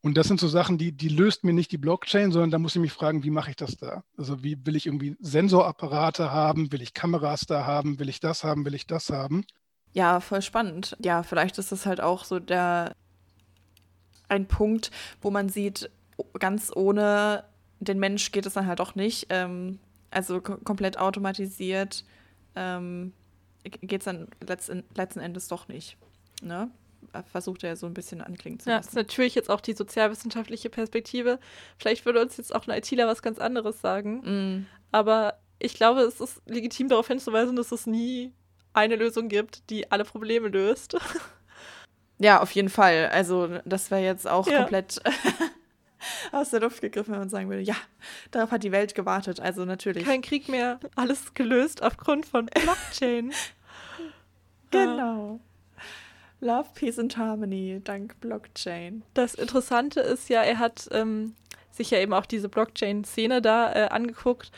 Und 0.00 0.16
das 0.16 0.26
sind 0.26 0.40
so 0.40 0.48
Sachen, 0.48 0.76
die, 0.76 0.90
die 0.90 1.08
löst 1.08 1.44
mir 1.44 1.52
nicht 1.52 1.70
die 1.70 1.78
Blockchain, 1.78 2.32
sondern 2.32 2.50
da 2.50 2.58
muss 2.58 2.74
ich 2.74 2.80
mich 2.80 2.92
fragen, 2.92 3.22
wie 3.22 3.30
mache 3.30 3.50
ich 3.50 3.56
das 3.56 3.76
da? 3.76 4.02
Also 4.18 4.42
wie 4.42 4.66
will 4.66 4.74
ich 4.74 4.86
irgendwie 4.86 5.14
Sensorapparate 5.20 6.32
haben? 6.32 6.72
Will 6.72 6.82
ich 6.82 6.94
Kameras 6.94 7.46
da 7.46 7.64
haben? 7.64 8.00
Will 8.00 8.08
ich 8.08 8.18
das 8.18 8.42
haben? 8.42 8.64
Will 8.64 8.74
ich 8.74 8.88
das 8.88 9.10
haben? 9.10 9.44
Ja, 9.94 10.20
voll 10.20 10.42
spannend. 10.42 10.96
Ja, 10.98 11.22
vielleicht 11.22 11.56
ist 11.58 11.72
das 11.72 11.86
halt 11.86 12.00
auch 12.00 12.24
so 12.24 12.38
der 12.38 12.92
ein 14.28 14.46
Punkt, 14.46 14.90
wo 15.22 15.30
man 15.30 15.48
sieht, 15.48 15.90
ganz 16.38 16.70
ohne 16.74 17.44
den 17.80 17.98
Mensch 17.98 18.32
geht 18.32 18.46
es 18.46 18.54
dann 18.54 18.66
halt 18.66 18.80
auch 18.80 18.94
nicht. 18.94 19.26
Ähm, 19.30 19.78
also 20.10 20.40
komplett 20.40 20.98
automatisiert 20.98 22.04
ähm, 22.56 23.12
geht 23.62 24.00
es 24.00 24.04
dann 24.04 24.28
letzten, 24.46 24.84
letzten 24.94 25.20
Endes 25.20 25.48
doch 25.48 25.68
nicht. 25.68 25.96
Ne? 26.42 26.70
Versucht 27.30 27.62
er 27.62 27.70
ja 27.70 27.76
so 27.76 27.86
ein 27.86 27.94
bisschen 27.94 28.20
anklingen 28.20 28.58
zu 28.58 28.68
lassen. 28.68 28.74
Ja, 28.74 28.78
das 28.78 28.88
ist 28.88 28.96
natürlich 28.96 29.34
jetzt 29.34 29.50
auch 29.50 29.60
die 29.60 29.74
sozialwissenschaftliche 29.74 30.70
Perspektive. 30.70 31.38
Vielleicht 31.78 32.04
würde 32.04 32.20
uns 32.20 32.36
jetzt 32.36 32.54
auch 32.54 32.66
ein 32.66 32.76
ITler 32.76 33.06
was 33.06 33.22
ganz 33.22 33.38
anderes 33.38 33.80
sagen. 33.80 34.20
Mm. 34.60 34.66
Aber 34.90 35.38
ich 35.58 35.74
glaube, 35.74 36.00
es 36.00 36.20
ist 36.20 36.42
legitim 36.46 36.88
darauf 36.88 37.08
hinzuweisen, 37.08 37.56
dass 37.56 37.72
es 37.72 37.86
nie 37.86 38.32
eine 38.74 38.96
Lösung 38.96 39.28
gibt, 39.28 39.70
die 39.70 39.90
alle 39.90 40.04
Probleme 40.04 40.48
löst. 40.48 40.96
Ja, 42.18 42.40
auf 42.40 42.52
jeden 42.52 42.68
Fall. 42.68 43.08
Also, 43.08 43.58
das 43.64 43.90
wäre 43.90 44.02
jetzt 44.02 44.28
auch 44.28 44.46
ja. 44.46 44.58
komplett 44.58 45.02
aus 46.32 46.50
der 46.50 46.60
Luft 46.60 46.80
gegriffen, 46.80 47.12
wenn 47.12 47.18
man 47.18 47.28
sagen 47.28 47.48
würde, 47.48 47.62
ja, 47.62 47.74
darauf 48.30 48.50
hat 48.50 48.62
die 48.62 48.72
Welt 48.72 48.94
gewartet. 48.94 49.40
Also 49.40 49.64
natürlich. 49.64 50.04
Kein 50.04 50.22
Krieg 50.22 50.48
mehr, 50.48 50.78
alles 50.94 51.34
gelöst 51.34 51.82
aufgrund 51.82 52.26
von 52.26 52.46
Blockchain. 52.46 53.32
genau. 54.70 55.40
Love, 56.40 56.68
Peace 56.74 56.98
and 56.98 57.16
Harmony 57.16 57.80
dank 57.82 58.20
Blockchain. 58.20 59.02
Das 59.14 59.34
Interessante 59.34 60.00
ist 60.00 60.28
ja, 60.28 60.42
er 60.42 60.58
hat 60.58 60.88
ähm, 60.92 61.34
sich 61.70 61.90
ja 61.90 61.98
eben 61.98 62.12
auch 62.12 62.26
diese 62.26 62.48
Blockchain-Szene 62.48 63.40
da 63.40 63.72
äh, 63.72 63.88
angeguckt. 63.88 64.52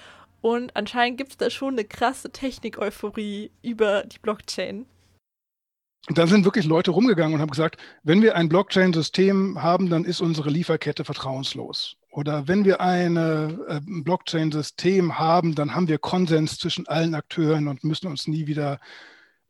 Und 0.47 0.77
anscheinend 0.77 1.19
gibt 1.19 1.33
es 1.33 1.37
da 1.39 1.51
schon 1.51 1.75
eine 1.75 1.83
krasse 1.83 2.31
Technik-Euphorie 2.31 3.51
über 3.63 4.05
die 4.05 4.21
Blockchain. 4.21 4.87
Dann 6.11 6.29
sind 6.29 6.45
wirklich 6.45 6.67
Leute 6.67 6.93
rumgegangen 6.93 7.35
und 7.35 7.41
haben 7.41 7.51
gesagt, 7.51 7.81
wenn 8.05 8.23
wir 8.23 8.37
ein 8.37 8.49
Blockchain-System 8.49 9.61
haben, 9.61 9.91
dann 9.91 10.05
ist 10.05 10.21
unsere 10.21 10.49
Lieferkette 10.49 11.05
vertrauenslos. 11.05 11.97
Oder 12.13 12.47
wenn 12.47 12.65
wir 12.65 12.81
ein 12.81 13.17
äh, 13.17 13.81
Blockchain-System 13.85 15.19
haben, 15.19 15.57
dann 15.57 15.75
haben 15.75 15.89
wir 15.89 15.99
Konsens 15.99 16.59
zwischen 16.59 16.87
allen 16.87 17.17
Akteuren 17.17 17.67
und 17.67 17.83
müssen 17.83 18.07
uns 18.07 18.29
nie 18.29 18.47
wieder 18.47 18.79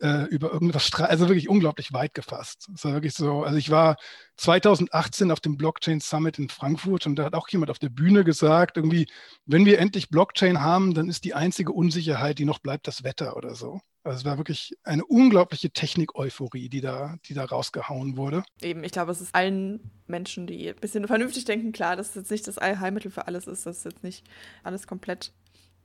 äh, 0.00 0.24
über 0.24 0.52
irgendwas 0.52 0.87
streiten. 0.87 1.11
Also 1.11 1.28
wirklich 1.28 1.48
unglaublich 1.48 1.92
weit 1.92 2.14
gefasst. 2.14 2.68
Es 2.74 2.85
war 2.85 2.92
wirklich 2.92 3.14
so, 3.14 3.44
also 3.44 3.56
ich 3.56 3.70
war 3.70 3.96
2018 4.37 5.30
auf 5.30 5.40
dem 5.40 5.56
Blockchain 5.56 6.00
Summit 6.00 6.38
in 6.38 6.48
Frankfurt 6.48 7.06
und 7.06 7.16
da 7.16 7.24
hat 7.24 7.35
auch 7.35 7.48
jemand 7.48 7.70
auf 7.70 7.78
der 7.78 7.88
Bühne 7.88 8.24
gesagt, 8.24 8.76
irgendwie, 8.76 9.06
wenn 9.46 9.64
wir 9.64 9.78
endlich 9.78 10.11
Blockchain 10.11 10.61
haben, 10.61 10.94
dann 10.94 11.09
ist 11.09 11.24
die 11.24 11.35
einzige 11.35 11.72
Unsicherheit, 11.72 12.38
die 12.38 12.44
noch 12.44 12.59
bleibt, 12.59 12.87
das 12.87 13.04
Wetter 13.04 13.37
oder 13.37 13.54
so. 13.54 13.80
Also 14.04 14.18
es 14.18 14.24
war 14.24 14.37
wirklich 14.37 14.76
eine 14.85 15.04
unglaubliche 15.04 15.70
Technik-Euphorie, 15.70 16.68
die 16.68 16.80
da, 16.80 17.16
die 17.24 17.35
da 17.35 17.44
rausgehauen 17.44 18.16
wurde. 18.16 18.44
Eben, 18.62 18.85
ich 18.85 18.92
glaube, 18.92 19.11
es 19.11 19.20
ist 19.20 19.35
allen 19.35 19.90
Menschen, 20.06 20.46
die 20.46 20.68
ein 20.68 20.76
bisschen 20.76 21.06
vernünftig 21.09 21.44
denken, 21.44 21.72
klar, 21.72 21.96
dass 21.96 22.11
es 22.11 22.14
jetzt 22.14 22.30
nicht 22.30 22.46
das 22.46 22.59
Allheilmittel 22.59 23.11
für 23.11 23.26
alles 23.26 23.48
ist, 23.48 23.66
dass 23.66 23.78
es 23.78 23.85
jetzt 23.85 24.04
nicht 24.04 24.24
alles 24.62 24.87
komplett 24.87 25.32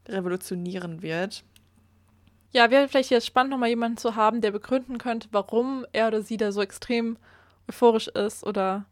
revolutionieren 0.07 1.01
wird. 1.01 1.43
Ja, 2.51 2.69
wäre 2.69 2.87
vielleicht 2.87 3.11
jetzt 3.11 3.25
spannend, 3.25 3.51
nochmal 3.51 3.69
jemanden 3.69 3.97
zu 3.97 4.15
haben, 4.15 4.41
der 4.41 4.51
begründen 4.51 4.97
könnte, 4.97 5.29
warum 5.31 5.85
er 5.93 6.07
oder 6.07 6.21
sie 6.21 6.37
da 6.37 6.51
so 6.51 6.61
extrem 6.61 7.17
euphorisch 7.69 8.07
ist 8.09 8.45
oder 8.45 8.85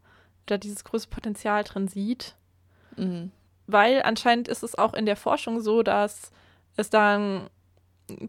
da 0.45 0.57
dieses 0.57 0.83
große 0.83 1.09
Potenzial 1.09 1.63
drin 1.63 1.87
sieht. 1.87 2.35
Mhm. 2.95 3.31
Weil 3.67 4.01
anscheinend 4.01 4.47
ist 4.47 4.63
es 4.63 4.77
auch 4.77 4.93
in 4.93 5.05
der 5.05 5.17
Forschung 5.17 5.61
so, 5.61 5.83
dass 5.83 6.31
es 6.75 6.89
da 6.89 7.17
ein 7.17 7.49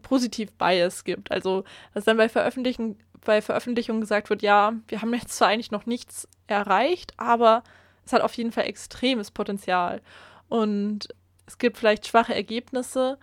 positiv 0.01 0.51
Bias 0.53 1.03
gibt. 1.03 1.31
Also, 1.31 1.63
dass 1.93 2.05
dann 2.05 2.17
bei 2.17 2.29
Veröffentlichen, 2.29 2.97
bei 3.25 3.41
Veröffentlichungen 3.41 4.01
gesagt 4.01 4.29
wird, 4.29 4.41
ja, 4.41 4.73
wir 4.87 5.01
haben 5.01 5.13
jetzt 5.13 5.35
zwar 5.35 5.47
eigentlich 5.47 5.71
noch 5.71 5.85
nichts 5.85 6.27
erreicht, 6.47 7.13
aber 7.17 7.63
es 8.05 8.13
hat 8.13 8.21
auf 8.21 8.33
jeden 8.33 8.51
Fall 8.51 8.65
extremes 8.65 9.31
Potenzial. 9.31 10.01
Und 10.49 11.07
es 11.47 11.57
gibt 11.57 11.77
vielleicht 11.77 12.07
schwache 12.07 12.35
Ergebnisse, 12.35 13.17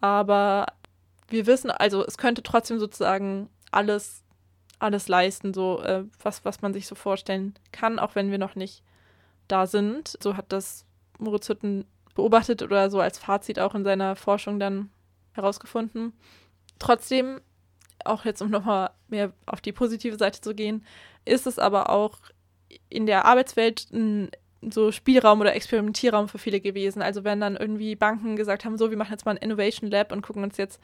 aber 0.00 0.66
wir 1.32 1.46
wissen, 1.46 1.70
also 1.70 2.04
es 2.04 2.18
könnte 2.18 2.42
trotzdem 2.42 2.78
sozusagen 2.78 3.48
alles, 3.70 4.22
alles 4.78 5.08
leisten, 5.08 5.54
so 5.54 5.80
äh, 5.82 6.04
was, 6.22 6.44
was 6.44 6.62
man 6.62 6.72
sich 6.72 6.86
so 6.86 6.94
vorstellen 6.94 7.54
kann, 7.72 7.98
auch 7.98 8.14
wenn 8.14 8.30
wir 8.30 8.38
noch 8.38 8.54
nicht 8.54 8.82
da 9.48 9.66
sind. 9.66 10.16
So 10.22 10.36
hat 10.36 10.52
das 10.52 10.84
Moritz 11.18 11.48
Hütten 11.48 11.86
beobachtet 12.14 12.62
oder 12.62 12.90
so 12.90 13.00
als 13.00 13.18
Fazit 13.18 13.58
auch 13.58 13.74
in 13.74 13.84
seiner 13.84 14.16
Forschung 14.16 14.60
dann 14.60 14.90
herausgefunden. 15.32 16.12
Trotzdem, 16.78 17.40
auch 18.04 18.24
jetzt 18.24 18.42
um 18.42 18.50
nochmal 18.50 18.90
mehr 19.08 19.32
auf 19.46 19.60
die 19.60 19.72
positive 19.72 20.18
Seite 20.18 20.40
zu 20.40 20.54
gehen, 20.54 20.84
ist 21.24 21.46
es 21.46 21.58
aber 21.58 21.90
auch 21.90 22.18
in 22.88 23.06
der 23.06 23.24
Arbeitswelt 23.24 23.88
ein 23.92 24.30
so 24.70 24.92
Spielraum 24.92 25.40
oder 25.40 25.54
Experimentierraum 25.54 26.28
für 26.28 26.38
viele 26.38 26.60
gewesen. 26.60 27.02
Also 27.02 27.24
wenn 27.24 27.40
dann 27.40 27.56
irgendwie 27.56 27.96
Banken 27.96 28.36
gesagt 28.36 28.64
haben, 28.64 28.78
so, 28.78 28.90
wir 28.90 28.96
machen 28.96 29.12
jetzt 29.12 29.24
mal 29.24 29.32
ein 29.32 29.42
Innovation 29.42 29.90
Lab 29.90 30.12
und 30.12 30.22
gucken 30.22 30.44
uns 30.44 30.56
jetzt 30.56 30.80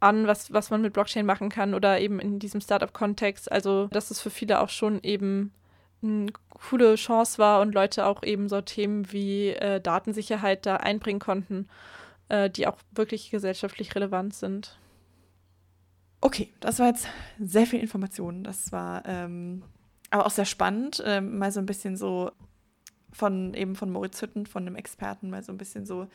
an, 0.00 0.26
was, 0.26 0.52
was 0.52 0.70
man 0.70 0.82
mit 0.82 0.92
Blockchain 0.92 1.26
machen 1.26 1.48
kann 1.48 1.74
oder 1.74 2.00
eben 2.00 2.20
in 2.20 2.38
diesem 2.38 2.60
Startup-Kontext. 2.60 3.50
Also 3.50 3.88
dass 3.88 4.10
es 4.10 4.20
für 4.20 4.30
viele 4.30 4.60
auch 4.60 4.68
schon 4.68 5.02
eben 5.02 5.52
eine 6.02 6.26
coole 6.50 6.96
Chance 6.96 7.38
war 7.38 7.60
und 7.60 7.74
Leute 7.74 8.06
auch 8.06 8.22
eben 8.22 8.48
so 8.48 8.60
Themen 8.60 9.10
wie 9.12 9.48
äh, 9.48 9.80
Datensicherheit 9.80 10.66
da 10.66 10.76
einbringen 10.76 11.20
konnten 11.20 11.68
äh, 12.28 12.50
die 12.50 12.66
auch 12.66 12.76
wirklich 12.92 13.30
gesellschaftlich 13.30 13.94
relevant 13.94 14.34
sind. 14.34 14.78
Okay, 16.20 16.52
das 16.60 16.78
war 16.78 16.86
jetzt 16.86 17.06
sehr 17.38 17.66
viel 17.66 17.80
Information. 17.80 18.44
Das 18.44 18.72
war 18.72 19.02
ähm, 19.06 19.62
aber 20.10 20.26
auch 20.26 20.30
sehr 20.30 20.46
spannend, 20.46 21.02
äh, 21.04 21.20
mal 21.20 21.52
so 21.52 21.60
ein 21.60 21.66
bisschen 21.66 21.96
so 21.96 22.30
von 23.14 23.54
eben 23.54 23.76
von 23.76 23.90
Moritz 23.90 24.20
Hütten, 24.20 24.44
von 24.46 24.66
einem 24.66 24.76
Experten, 24.76 25.30
mal 25.30 25.42
so 25.42 25.52
ein 25.52 25.58
bisschen 25.58 25.86
so 25.86 26.08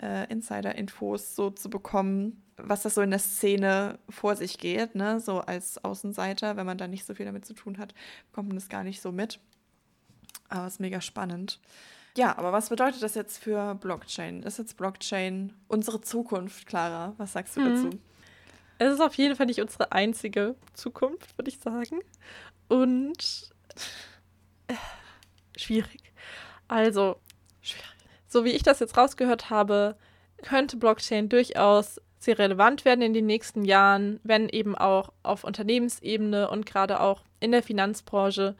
äh, 0.00 0.30
Insider-Infos 0.30 1.36
so 1.36 1.50
zu 1.50 1.70
bekommen, 1.70 2.42
was 2.56 2.82
das 2.82 2.94
so 2.94 3.00
in 3.00 3.10
der 3.10 3.20
Szene 3.20 3.98
vor 4.08 4.36
sich 4.36 4.58
geht, 4.58 4.94
ne? 4.94 5.20
So 5.20 5.40
als 5.40 5.82
Außenseiter, 5.82 6.56
wenn 6.56 6.66
man 6.66 6.76
da 6.76 6.88
nicht 6.88 7.06
so 7.06 7.14
viel 7.14 7.26
damit 7.26 7.46
zu 7.46 7.54
tun 7.54 7.78
hat, 7.78 7.94
kommt 8.32 8.48
man 8.48 8.56
das 8.56 8.68
gar 8.68 8.84
nicht 8.84 9.00
so 9.00 9.12
mit. 9.12 9.38
Aber 10.48 10.66
es 10.66 10.74
ist 10.74 10.80
mega 10.80 11.00
spannend. 11.00 11.60
Ja, 12.16 12.36
aber 12.36 12.52
was 12.52 12.68
bedeutet 12.68 13.02
das 13.02 13.14
jetzt 13.14 13.38
für 13.38 13.76
Blockchain? 13.76 14.42
Ist 14.42 14.58
jetzt 14.58 14.76
Blockchain 14.76 15.52
unsere 15.68 16.00
Zukunft, 16.00 16.66
Clara? 16.66 17.14
Was 17.18 17.32
sagst 17.32 17.56
du 17.56 17.64
hm. 17.64 17.74
dazu? 17.74 17.98
Es 18.78 18.94
ist 18.94 19.00
auf 19.00 19.14
jeden 19.14 19.36
Fall 19.36 19.46
nicht 19.46 19.60
unsere 19.60 19.92
einzige 19.92 20.56
Zukunft, 20.74 21.38
würde 21.38 21.50
ich 21.50 21.60
sagen. 21.60 22.00
Und 22.68 23.52
äh, 24.66 24.74
schwierig. 25.56 26.09
Also, 26.70 27.16
so 28.28 28.44
wie 28.44 28.50
ich 28.50 28.62
das 28.62 28.78
jetzt 28.78 28.96
rausgehört 28.96 29.50
habe, 29.50 29.96
könnte 30.40 30.76
Blockchain 30.76 31.28
durchaus 31.28 32.00
sehr 32.20 32.38
relevant 32.38 32.84
werden 32.84 33.02
in 33.02 33.12
den 33.12 33.26
nächsten 33.26 33.64
Jahren, 33.64 34.20
wenn 34.22 34.48
eben 34.48 34.76
auch 34.76 35.12
auf 35.24 35.42
Unternehmensebene 35.42 36.48
und 36.48 36.66
gerade 36.66 37.00
auch 37.00 37.24
in 37.40 37.50
der 37.50 37.64
Finanzbranche 37.64 38.54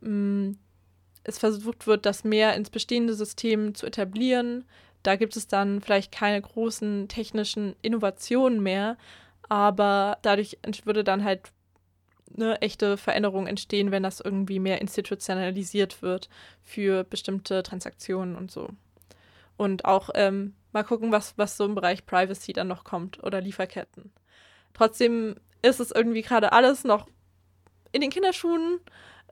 mh, 0.00 0.06
hm, 0.06 0.58
es 1.24 1.38
versucht 1.38 1.88
wird, 1.88 2.06
das 2.06 2.22
mehr 2.22 2.54
ins 2.54 2.70
bestehende 2.70 3.14
System 3.14 3.74
zu 3.74 3.84
etablieren. 3.84 4.64
Da 5.02 5.16
gibt 5.16 5.36
es 5.36 5.48
dann 5.48 5.80
vielleicht 5.80 6.12
keine 6.12 6.40
großen 6.40 7.08
technischen 7.08 7.74
Innovationen 7.82 8.62
mehr, 8.62 8.96
aber 9.48 10.18
dadurch 10.22 10.56
würde 10.84 11.02
dann 11.02 11.24
halt 11.24 11.50
eine 12.34 12.60
echte 12.60 12.96
Veränderung 12.96 13.46
entstehen, 13.46 13.90
wenn 13.90 14.02
das 14.02 14.20
irgendwie 14.20 14.60
mehr 14.60 14.80
institutionalisiert 14.80 16.02
wird 16.02 16.28
für 16.62 17.04
bestimmte 17.04 17.62
Transaktionen 17.62 18.36
und 18.36 18.50
so. 18.50 18.68
Und 19.56 19.84
auch 19.84 20.10
ähm, 20.14 20.54
mal 20.72 20.84
gucken, 20.84 21.12
was, 21.12 21.36
was 21.36 21.56
so 21.56 21.64
im 21.64 21.74
Bereich 21.74 22.06
Privacy 22.06 22.52
dann 22.52 22.68
noch 22.68 22.84
kommt 22.84 23.22
oder 23.22 23.40
Lieferketten. 23.40 24.12
Trotzdem 24.72 25.36
ist 25.62 25.80
es 25.80 25.90
irgendwie 25.90 26.22
gerade 26.22 26.52
alles 26.52 26.84
noch 26.84 27.06
in 27.92 28.00
den 28.00 28.10
Kinderschuhen. 28.10 28.80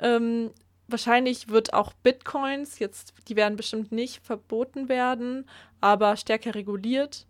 Ähm, 0.00 0.50
wahrscheinlich 0.86 1.48
wird 1.48 1.72
auch 1.72 1.92
Bitcoins, 1.92 2.78
jetzt, 2.78 3.14
die 3.28 3.36
werden 3.36 3.56
bestimmt 3.56 3.92
nicht 3.92 4.24
verboten 4.24 4.88
werden, 4.88 5.48
aber 5.80 6.16
stärker 6.16 6.54
reguliert. 6.54 7.26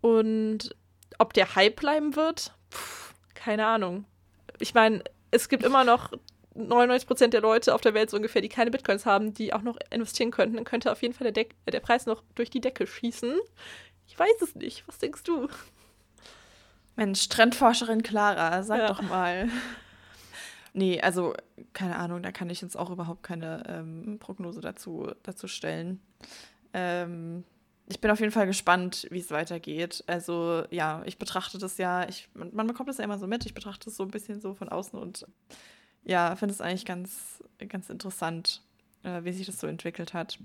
Und 0.00 0.74
ob 1.18 1.32
der 1.32 1.54
Hype 1.54 1.76
bleiben 1.76 2.16
wird, 2.16 2.54
Puh, 2.70 3.14
keine 3.34 3.66
Ahnung. 3.66 4.04
Ich 4.60 4.74
meine, 4.74 5.02
es 5.30 5.48
gibt 5.48 5.64
immer 5.64 5.84
noch 5.84 6.12
99% 6.56 7.28
der 7.28 7.40
Leute 7.40 7.74
auf 7.74 7.80
der 7.80 7.94
Welt 7.94 8.10
so 8.10 8.16
ungefähr, 8.16 8.42
die 8.42 8.48
keine 8.48 8.70
Bitcoins 8.70 9.06
haben, 9.06 9.34
die 9.34 9.52
auch 9.52 9.62
noch 9.62 9.76
investieren 9.90 10.30
könnten. 10.30 10.56
Dann 10.56 10.64
könnte 10.64 10.92
auf 10.92 11.02
jeden 11.02 11.14
Fall 11.14 11.24
der, 11.24 11.32
Deck 11.32 11.54
der 11.66 11.80
Preis 11.80 12.06
noch 12.06 12.22
durch 12.34 12.50
die 12.50 12.60
Decke 12.60 12.86
schießen. 12.86 13.38
Ich 14.06 14.18
weiß 14.18 14.42
es 14.42 14.54
nicht. 14.54 14.86
Was 14.86 14.98
denkst 14.98 15.22
du? 15.24 15.48
Mensch, 16.96 17.28
Trendforscherin 17.28 18.02
Clara, 18.02 18.62
sag 18.62 18.80
ja. 18.80 18.88
doch 18.88 19.02
mal. 19.02 19.48
Nee, 20.72 21.00
also 21.00 21.34
keine 21.72 21.96
Ahnung, 21.96 22.22
da 22.22 22.30
kann 22.30 22.48
ich 22.48 22.60
jetzt 22.60 22.76
auch 22.76 22.90
überhaupt 22.90 23.22
keine 23.22 23.64
ähm, 23.66 24.18
Prognose 24.20 24.60
dazu, 24.60 25.10
dazu 25.22 25.48
stellen. 25.48 26.00
Ähm, 26.72 27.44
ich 27.90 28.00
bin 28.00 28.10
auf 28.10 28.20
jeden 28.20 28.32
Fall 28.32 28.46
gespannt, 28.46 29.06
wie 29.10 29.18
es 29.18 29.30
weitergeht. 29.30 30.04
Also 30.06 30.64
ja, 30.70 31.02
ich 31.06 31.18
betrachte 31.18 31.58
das 31.58 31.76
ja, 31.76 32.08
ich, 32.08 32.28
man, 32.34 32.54
man, 32.54 32.66
bekommt 32.66 32.88
das 32.88 32.98
ja 32.98 33.04
immer 33.04 33.18
so 33.18 33.26
mit, 33.26 33.44
ich 33.46 33.54
betrachte 33.54 33.90
es 33.90 33.96
so 33.96 34.04
ein 34.04 34.10
bisschen 34.10 34.40
so 34.40 34.54
von 34.54 34.68
außen 34.68 34.98
und 34.98 35.26
ja, 36.04 36.36
finde 36.36 36.54
es 36.54 36.60
eigentlich 36.60 36.86
ganz, 36.86 37.42
ganz 37.68 37.90
interessant, 37.90 38.62
äh, 39.02 39.24
wie 39.24 39.32
sich 39.32 39.46
das 39.46 39.58
so 39.58 39.66
entwickelt 39.66 40.14
hat. 40.14 40.38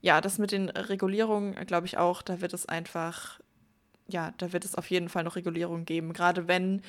Ja, 0.00 0.20
das 0.20 0.38
mit 0.38 0.52
den 0.52 0.68
Regulierungen, 0.68 1.54
glaube 1.66 1.86
ich 1.86 1.98
auch, 1.98 2.22
da 2.22 2.40
wird 2.40 2.54
es 2.54 2.66
einfach, 2.66 3.40
ja, 4.06 4.32
da 4.38 4.52
wird 4.52 4.64
es 4.64 4.76
auf 4.76 4.88
jeden 4.90 5.08
Fall 5.08 5.24
noch 5.24 5.36
Regulierungen 5.36 5.84
geben, 5.84 6.12
gerade 6.12 6.46
wenn 6.46 6.82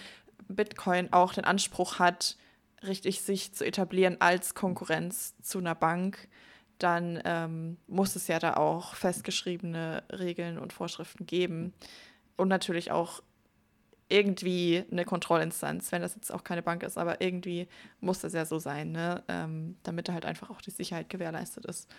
Bitcoin 0.47 1.11
auch 1.11 1.33
den 1.33 1.43
Anspruch 1.43 1.97
hat, 1.97 2.37
richtig 2.85 3.21
sich 3.21 3.53
zu 3.53 3.65
etablieren 3.65 4.17
als 4.19 4.53
Konkurrenz 4.53 5.33
zu 5.41 5.57
einer 5.57 5.73
Bank, 5.73 6.27
dann 6.79 7.21
ähm, 7.25 7.77
muss 7.87 8.15
es 8.15 8.27
ja 8.27 8.39
da 8.39 8.55
auch 8.55 8.95
festgeschriebene 8.95 10.03
Regeln 10.11 10.57
und 10.57 10.73
Vorschriften 10.73 11.25
geben. 11.25 11.73
Und 12.35 12.49
natürlich 12.49 12.91
auch 12.91 13.21
irgendwie 14.09 14.83
eine 14.91 15.05
Kontrollinstanz, 15.05 15.91
wenn 15.91 16.01
das 16.01 16.15
jetzt 16.15 16.31
auch 16.31 16.43
keine 16.43 16.61
Bank 16.61 16.83
ist, 16.83 16.97
aber 16.97 17.19
irgendwie 17.19 17.67
muss 17.99 18.19
das 18.19 18.33
ja 18.33 18.45
so 18.45 18.57
sein, 18.59 18.91
ne? 18.91 19.23
Ähm, 19.27 19.75
damit 19.83 20.07
da 20.07 20.13
halt 20.13 20.25
einfach 20.25 20.49
auch 20.49 20.61
die 20.61 20.71
Sicherheit 20.71 21.09
gewährleistet 21.09 21.65
ist. 21.65 21.89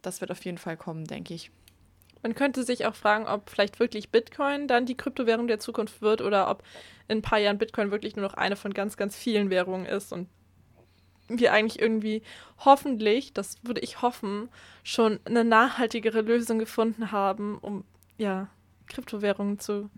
Das 0.00 0.20
wird 0.20 0.30
auf 0.30 0.44
jeden 0.44 0.58
Fall 0.58 0.76
kommen, 0.76 1.04
denke 1.04 1.34
ich. 1.34 1.50
Man 2.22 2.34
könnte 2.34 2.62
sich 2.62 2.86
auch 2.86 2.94
fragen, 2.94 3.26
ob 3.26 3.50
vielleicht 3.50 3.80
wirklich 3.80 4.10
Bitcoin 4.10 4.68
dann 4.68 4.86
die 4.86 4.96
Kryptowährung 4.96 5.48
der 5.48 5.58
Zukunft 5.58 6.00
wird 6.02 6.22
oder 6.22 6.48
ob 6.48 6.62
in 7.08 7.18
ein 7.18 7.22
paar 7.22 7.38
Jahren 7.38 7.58
Bitcoin 7.58 7.90
wirklich 7.90 8.16
nur 8.16 8.24
noch 8.24 8.34
eine 8.34 8.56
von 8.56 8.72
ganz, 8.72 8.96
ganz 8.96 9.16
vielen 9.16 9.50
Währungen 9.50 9.86
ist 9.86 10.12
und 10.12 10.28
wir 11.28 11.52
eigentlich 11.52 11.80
irgendwie 11.80 12.22
hoffentlich, 12.58 13.32
das 13.32 13.56
würde 13.62 13.80
ich 13.80 14.02
hoffen, 14.02 14.48
schon 14.82 15.20
eine 15.24 15.44
nachhaltigere 15.44 16.20
Lösung 16.20 16.58
gefunden 16.58 17.12
haben, 17.12 17.58
um 17.58 17.84
ja, 18.18 18.48
Kryptowährungen 18.88 19.58
zu, 19.58 19.90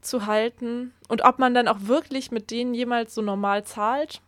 zu 0.00 0.26
halten. 0.26 0.92
Und 1.08 1.24
ob 1.24 1.38
man 1.38 1.54
dann 1.54 1.68
auch 1.68 1.82
wirklich 1.82 2.30
mit 2.30 2.50
denen 2.50 2.74
jemals 2.74 3.14
so 3.14 3.22
normal 3.22 3.64
zahlt, 3.64 4.20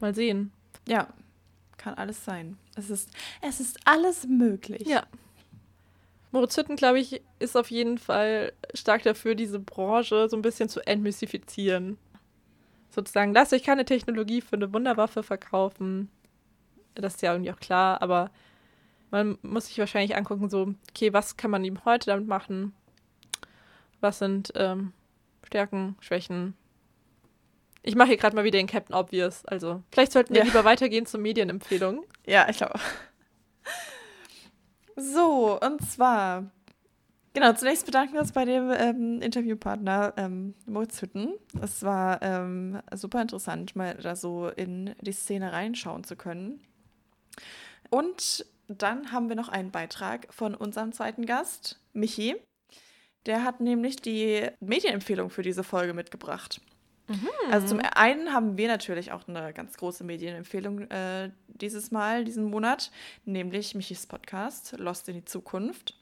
mal 0.00 0.14
sehen. 0.14 0.52
Ja, 0.86 1.08
kann 1.76 1.94
alles 1.94 2.24
sein. 2.24 2.58
Es 2.76 2.90
ist, 2.90 3.10
es 3.42 3.60
ist 3.60 3.78
alles 3.84 4.26
möglich. 4.26 4.86
Ja. 4.86 5.04
Moritz 6.30 6.56
Hütten, 6.56 6.76
glaube 6.76 7.00
ich, 7.00 7.22
ist 7.38 7.56
auf 7.56 7.70
jeden 7.70 7.98
Fall 7.98 8.52
stark 8.74 9.02
dafür, 9.02 9.34
diese 9.34 9.58
Branche 9.58 10.28
so 10.28 10.36
ein 10.36 10.42
bisschen 10.42 10.68
zu 10.68 10.86
entmystifizieren. 10.86 11.96
Sozusagen, 12.90 13.34
lasst 13.34 13.52
euch 13.52 13.62
keine 13.62 13.84
Technologie 13.84 14.40
für 14.40 14.56
eine 14.56 14.72
Wunderwaffe 14.72 15.22
verkaufen. 15.22 16.10
Das 16.94 17.14
ist 17.14 17.22
ja 17.22 17.32
irgendwie 17.32 17.52
auch 17.52 17.60
klar, 17.60 18.02
aber 18.02 18.30
man 19.10 19.38
muss 19.42 19.66
sich 19.66 19.78
wahrscheinlich 19.78 20.16
angucken, 20.16 20.48
so, 20.48 20.74
okay, 20.90 21.12
was 21.12 21.36
kann 21.36 21.50
man 21.50 21.64
ihm 21.64 21.84
heute 21.84 22.06
damit 22.06 22.26
machen? 22.26 22.74
Was 24.00 24.18
sind 24.18 24.52
ähm, 24.54 24.92
Stärken, 25.46 25.96
Schwächen? 26.00 26.54
Ich 27.82 27.94
mache 27.94 28.08
hier 28.08 28.16
gerade 28.16 28.36
mal 28.36 28.44
wieder 28.44 28.58
den 28.58 28.66
Captain 28.66 28.94
Obvious. 28.94 29.44
Also, 29.46 29.82
vielleicht 29.90 30.12
sollten 30.12 30.34
wir 30.34 30.40
ja. 30.40 30.44
lieber 30.44 30.64
weitergehen 30.64 31.06
zur 31.06 31.20
Medienempfehlung. 31.20 32.04
Ja, 32.26 32.48
ich 32.48 32.58
glaube. 32.58 32.78
So, 34.96 35.58
und 35.60 35.80
zwar, 35.88 36.50
genau, 37.38 37.52
zunächst 37.52 37.86
bedanken 37.86 38.14
wir 38.14 38.20
uns 38.20 38.32
bei 38.32 38.44
dem 38.44 38.72
ähm, 38.76 39.22
Interviewpartner 39.22 40.14
ähm, 40.16 40.54
Moritz 40.66 41.00
Hütten. 41.00 41.34
Es 41.62 41.82
war 41.82 42.20
ähm, 42.22 42.80
super 42.94 43.22
interessant, 43.22 43.76
mal 43.76 43.94
da 43.94 44.16
so 44.16 44.48
in 44.48 44.94
die 45.00 45.12
Szene 45.12 45.52
reinschauen 45.52 46.04
zu 46.04 46.16
können. 46.16 46.60
Und 47.90 48.44
dann 48.66 49.12
haben 49.12 49.28
wir 49.28 49.36
noch 49.36 49.48
einen 49.48 49.70
Beitrag 49.70 50.26
von 50.30 50.54
unserem 50.54 50.92
zweiten 50.92 51.26
Gast, 51.26 51.80
Michi. 51.92 52.36
Der 53.26 53.44
hat 53.44 53.60
nämlich 53.60 53.96
die 53.96 54.46
Medienempfehlung 54.60 55.30
für 55.30 55.42
diese 55.42 55.64
Folge 55.64 55.94
mitgebracht. 55.94 56.60
Mhm. 57.06 57.28
Also 57.50 57.68
zum 57.68 57.80
einen 57.94 58.34
haben 58.34 58.58
wir 58.58 58.68
natürlich 58.68 59.12
auch 59.12 59.26
eine 59.28 59.52
ganz 59.54 59.76
große 59.76 60.04
Medienempfehlung 60.04 60.90
äh, 60.90 61.30
dieses 61.46 61.90
Mal, 61.90 62.24
diesen 62.24 62.44
Monat, 62.44 62.90
nämlich 63.24 63.74
Michis 63.74 64.06
Podcast 64.06 64.74
Lost 64.78 65.08
in 65.08 65.14
die 65.14 65.24
Zukunft. 65.24 65.94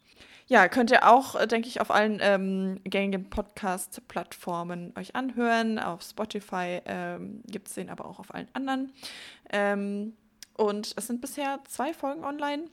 Ja, 0.48 0.68
könnt 0.68 0.92
ihr 0.92 1.08
auch, 1.08 1.34
äh, 1.34 1.48
denke 1.48 1.66
ich, 1.66 1.80
auf 1.80 1.90
allen 1.90 2.18
ähm, 2.22 2.80
gängigen 2.84 3.28
Podcast-Plattformen 3.28 4.92
euch 4.96 5.16
anhören. 5.16 5.80
Auf 5.80 6.02
Spotify 6.02 6.80
ähm, 6.84 7.42
gibt 7.46 7.66
es 7.66 7.74
den 7.74 7.90
aber 7.90 8.04
auch 8.04 8.20
auf 8.20 8.32
allen 8.32 8.48
anderen. 8.52 8.92
Ähm, 9.50 10.12
und 10.54 10.94
es 10.96 11.08
sind 11.08 11.20
bisher 11.20 11.58
zwei 11.66 11.92
Folgen 11.92 12.24
online. 12.24 12.66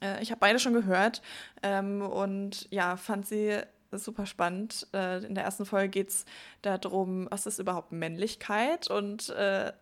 Äh, 0.00 0.22
ich 0.22 0.30
habe 0.30 0.38
beide 0.38 0.60
schon 0.60 0.72
gehört 0.72 1.20
ähm, 1.64 2.00
und 2.00 2.68
ja, 2.70 2.96
fand 2.96 3.26
sie 3.26 3.58
super 3.90 4.26
spannend. 4.26 4.86
Äh, 4.94 5.24
in 5.24 5.34
der 5.34 5.42
ersten 5.42 5.66
Folge 5.66 5.88
geht 5.88 6.10
es 6.10 6.24
darum, 6.62 7.26
was 7.30 7.46
ist 7.46 7.58
überhaupt 7.58 7.90
Männlichkeit 7.90 8.88
und 8.88 9.30
äh, 9.30 9.72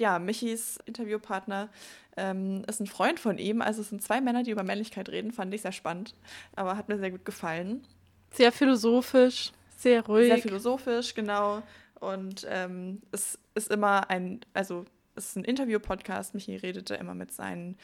ja, 0.00 0.18
Michis 0.18 0.78
Interviewpartner 0.86 1.68
ähm, 2.16 2.64
ist 2.66 2.80
ein 2.80 2.86
Freund 2.86 3.20
von 3.20 3.38
ihm. 3.38 3.60
Also 3.60 3.82
es 3.82 3.90
sind 3.90 4.02
zwei 4.02 4.20
Männer, 4.20 4.42
die 4.42 4.50
über 4.50 4.62
Männlichkeit 4.62 5.10
reden. 5.10 5.30
Fand 5.30 5.52
ich 5.54 5.62
sehr 5.62 5.72
spannend, 5.72 6.14
aber 6.56 6.76
hat 6.76 6.88
mir 6.88 6.98
sehr 6.98 7.10
gut 7.10 7.24
gefallen. 7.24 7.86
Sehr 8.32 8.50
philosophisch, 8.50 9.52
sehr 9.76 10.04
ruhig. 10.06 10.28
Sehr 10.28 10.38
philosophisch, 10.38 11.14
genau. 11.14 11.62
Und 12.00 12.46
ähm, 12.48 13.02
es 13.12 13.38
ist 13.54 13.70
immer 13.70 14.08
ein, 14.08 14.40
also 14.54 14.86
es 15.16 15.26
ist 15.26 15.36
ein 15.36 15.44
Interview-Podcast. 15.44 16.32
Michi 16.34 16.56
redete 16.56 16.94
immer 16.94 17.14
mit 17.14 17.30
seinen 17.32 17.76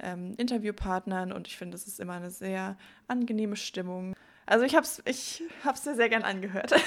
ähm, 0.00 0.34
Interviewpartnern 0.36 1.32
und 1.32 1.48
ich 1.48 1.56
finde, 1.56 1.74
es 1.74 1.88
ist 1.88 1.98
immer 1.98 2.14
eine 2.14 2.30
sehr 2.30 2.76
angenehme 3.08 3.56
Stimmung. 3.56 4.14
Also 4.46 4.64
ich 4.64 4.74
habe 4.74 4.84
es 4.84 5.02
ich 5.06 5.42
hab's 5.64 5.84
mir 5.84 5.94
sehr 5.94 6.08
gern 6.08 6.22
angehört. 6.22 6.72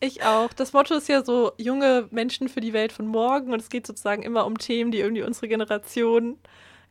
Ich 0.00 0.22
auch. 0.22 0.52
Das 0.52 0.74
Motto 0.74 0.94
ist 0.94 1.08
ja 1.08 1.24
so 1.24 1.52
junge 1.56 2.08
Menschen 2.10 2.50
für 2.50 2.60
die 2.60 2.74
Welt 2.74 2.92
von 2.92 3.06
morgen 3.06 3.54
und 3.54 3.60
es 3.60 3.70
geht 3.70 3.86
sozusagen 3.86 4.22
immer 4.22 4.44
um 4.44 4.58
Themen, 4.58 4.90
die 4.90 4.98
irgendwie 4.98 5.22
unsere 5.22 5.48
Generation 5.48 6.38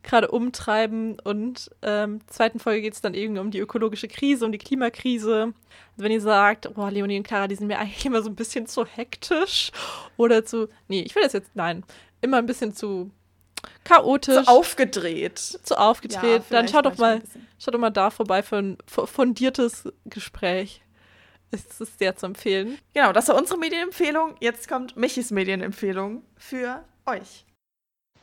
gerade 0.02 0.28
umtreiben. 0.28 1.20
Und 1.20 1.70
ähm, 1.82 2.20
zweiten 2.26 2.58
Folge 2.58 2.82
geht 2.82 2.94
es 2.94 3.00
dann 3.00 3.14
irgendwie 3.14 3.40
um 3.40 3.50
die 3.52 3.60
ökologische 3.60 4.08
Krise, 4.08 4.44
um 4.44 4.52
die 4.52 4.58
Klimakrise. 4.58 5.42
Also 5.42 5.54
wenn 5.96 6.12
ihr 6.12 6.20
sagt, 6.20 6.76
oh, 6.76 6.88
Leonie 6.88 7.18
und 7.18 7.26
Clara, 7.26 7.46
die 7.46 7.54
sind 7.54 7.68
mir 7.68 7.78
eigentlich 7.78 8.04
immer 8.04 8.22
so 8.22 8.30
ein 8.30 8.36
bisschen 8.36 8.66
zu 8.66 8.84
hektisch 8.84 9.70
oder 10.16 10.44
zu, 10.44 10.68
nee, 10.88 11.02
ich 11.02 11.14
will 11.14 11.22
das 11.22 11.34
jetzt, 11.34 11.50
nein, 11.54 11.84
immer 12.20 12.38
ein 12.38 12.46
bisschen 12.46 12.74
zu 12.74 13.10
chaotisch. 13.84 14.44
Zu 14.44 14.48
aufgedreht. 14.48 15.38
Zu 15.38 15.78
aufgedreht. 15.78 16.42
Ja, 16.50 16.56
Dann 16.56 16.68
schaut 16.68 16.86
doch 16.86 16.98
mal, 16.98 17.22
schaut 17.58 17.74
doch 17.74 17.78
mal 17.78 17.90
da 17.90 18.10
vorbei 18.10 18.42
für 18.42 18.56
ein 18.56 18.78
fundiertes 18.86 19.88
Gespräch. 20.04 20.82
Es 21.50 21.80
ist 21.80 21.98
sehr 21.98 22.16
zu 22.16 22.26
empfehlen. 22.26 22.78
Genau, 22.94 23.12
das 23.12 23.28
war 23.28 23.36
unsere 23.36 23.58
Medienempfehlung. 23.58 24.34
Jetzt 24.40 24.68
kommt 24.68 24.96
Michis 24.96 25.30
Medienempfehlung 25.30 26.22
für 26.36 26.82
euch. 27.06 27.44